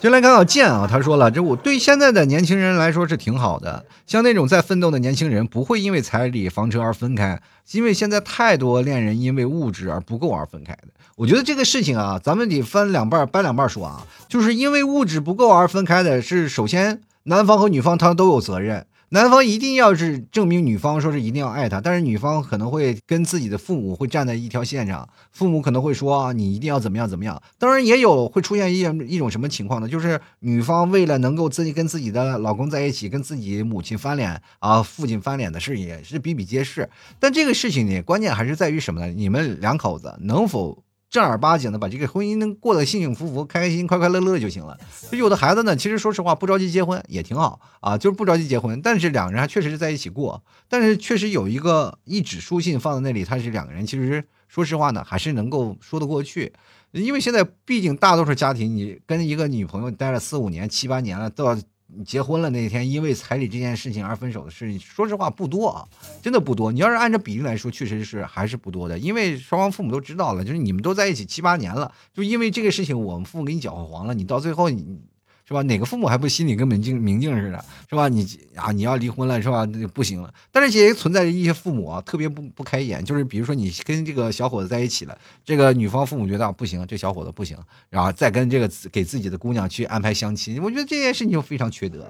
[0.00, 10.88] 就来看看剑啊，他说了，这我对现在的年轻人来说是挺好的，像那种在奋斗的年轻人，不会因为彩礼、房车而分开，因为现在太多恋人因为物质而不够而分开的。
[11.14, 18.84] 我觉得这个事情啊，咱们得分两半掰两半说啊，就是因为物质不够而分开的，是首先男方和女方他都有责任。
[19.12, 27.42] 男方一定要是证明女方说是一定要爱他，但是女方可能会跟自己的父母会站在一条线上，父母可能会说你一定要怎么样怎么样。
[27.58, 29.88] 当然也有会出现一一种什么情况呢？
[29.88, 36.88] 就是女方为了能够自己跟自己的老公在一起，跟自己母亲翻脸啊，父亲翻脸的事也是比比皆是。
[37.18, 39.12] 但这个事情呢，关键还是在于什么呢？
[39.12, 40.84] 你们两口子能否？
[41.10, 44.78] 正儿八经的把这个婚姻能过得幸幸福福、开开心、快快乐乐就行了。
[45.10, 50.42] 有的孩子呢，其实说实话不着急结婚也挺好啊，就是不着急结婚，但是两个人还确实是在一起过。
[50.68, 56.52] 但是确实有一个一纸书信放在那里，他是两个人，其实说实话呢，还是能够说得过去。
[56.92, 61.62] 因为现在毕竟大多数家庭，你跟一个女朋友待了四五年、七八年了，到你
[62.04, 65.86] 结婚了那天因为彩礼这件事情而分手的事，说实话不多啊，
[66.22, 66.70] 真的不多。
[66.72, 75.00] 你要是按照比例来说，确实是还是不多的，因为双方父母都知道了，就是你们都在一起七八年了，就因为这个事情，我们父母给你搅和黄了，你到最后你。
[75.50, 75.62] 是吧？
[75.62, 78.06] 哪个父母还不心里跟明镜明镜似的，是吧？
[78.06, 78.24] 你
[78.54, 79.64] 啊，你要离婚了，是吧？
[79.72, 80.32] 那就不行了。
[80.52, 92.08] 但是也存在着一些父母啊，特别不不开眼，就是比如说你跟这个小伙子在一起了，这个女方父母觉得不行，这小伙子不行，然后再跟这个给自己的姑娘去安排相亲，我觉得这件事情就非常缺德。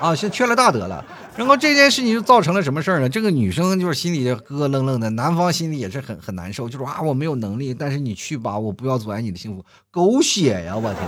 [0.00, 1.04] 啊，是缺了大德了。
[1.36, 3.08] 然后这件事情就造成了什么事儿呢？
[3.08, 9.64] 这个女生就是心里咯咯愣愣的，男方心里也是很很难受，就说啊，我没有能力，但是你去吧，我不要阻碍你的幸福。
[9.90, 11.02] 狗血呀，我天！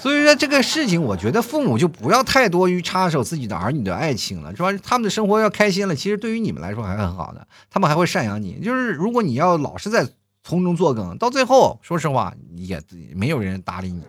[0.00, 4.72] 所以说这个事情，我觉得父母就不要太多于插手自己的儿女的爱情了，是吧？
[4.82, 8.58] 他们的生活要开心了，其实对于你们来说还很好的，他们还会赡养你。
[8.60, 10.04] 就是如果你要老是在
[10.42, 12.82] 从中作梗，到最后，说实话，也
[13.14, 14.02] 没有人搭理你。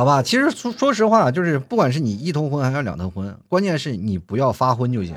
[0.00, 5.14] 好吧，其实说说实话，就是不管是你一头婚还是两头婚，关键是你不要发昏就行，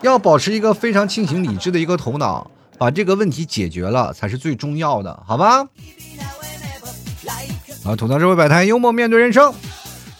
[0.00, 5.66] 要保持一个非常清醒理智的一个头脑，把这个问题解决了才是最重要的，好吧？
[7.84, 9.52] 好，吐槽社会百态，幽默面对人生。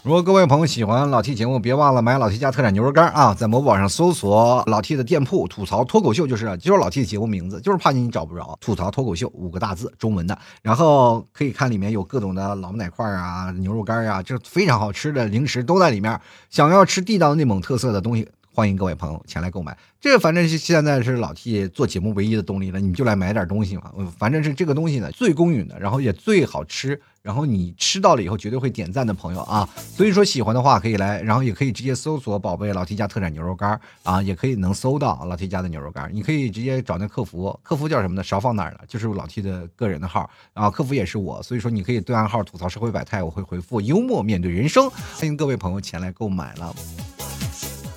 [0.07, 3.33] 如果各位朋友喜欢老 T 节目，别忘了买老 T 家特产牛肉干啊！
[3.33, 10.39] 在某宝上搜索老 T 的店铺“吐槽脱口秀”，就是就是老 T 的节目名字，就是怕你找不着“吐槽脱口秀”五个大字，中文的。
[10.61, 16.17] 然后可以看里面有各种的老奶块啊、牛肉干啊，这非常好吃的零食都在里面。
[16.49, 18.29] 想要吃地道内蒙特色的东西。
[18.55, 23.91] 欢迎各位朋友前来购买，这反正是现在是老 T 做节目唯一的动力了，你们就来买点东西嘛。
[24.17, 29.67] 反正是这个东西呢最公允的，然后也最好吃，然后你吃到了以后绝对会点赞的朋友啊。
[29.75, 36.09] 所以说喜欢的话可以来，然后也可以直接搜索“宝贝老 T 家特产牛肉干”啊，也可以能搜到老 T 家的牛肉干。
[36.13, 38.23] 你可以直接找那客服，客服叫什么呢？
[38.23, 38.79] 少放哪儿了？
[38.87, 44.89] 就是老 T 的个人的号啊，客服也是我，所以说你可以对暗号吐槽社会百态，我会回复幽默面对人生。
[44.89, 46.73] 欢迎各位朋友前来购买了。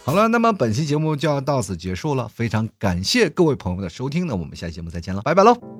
[0.04, 5.79] 好了，那么本期节目就要到此结束了，非常感谢各位朋友的收听，那我们下期节目再见了，拜拜喽！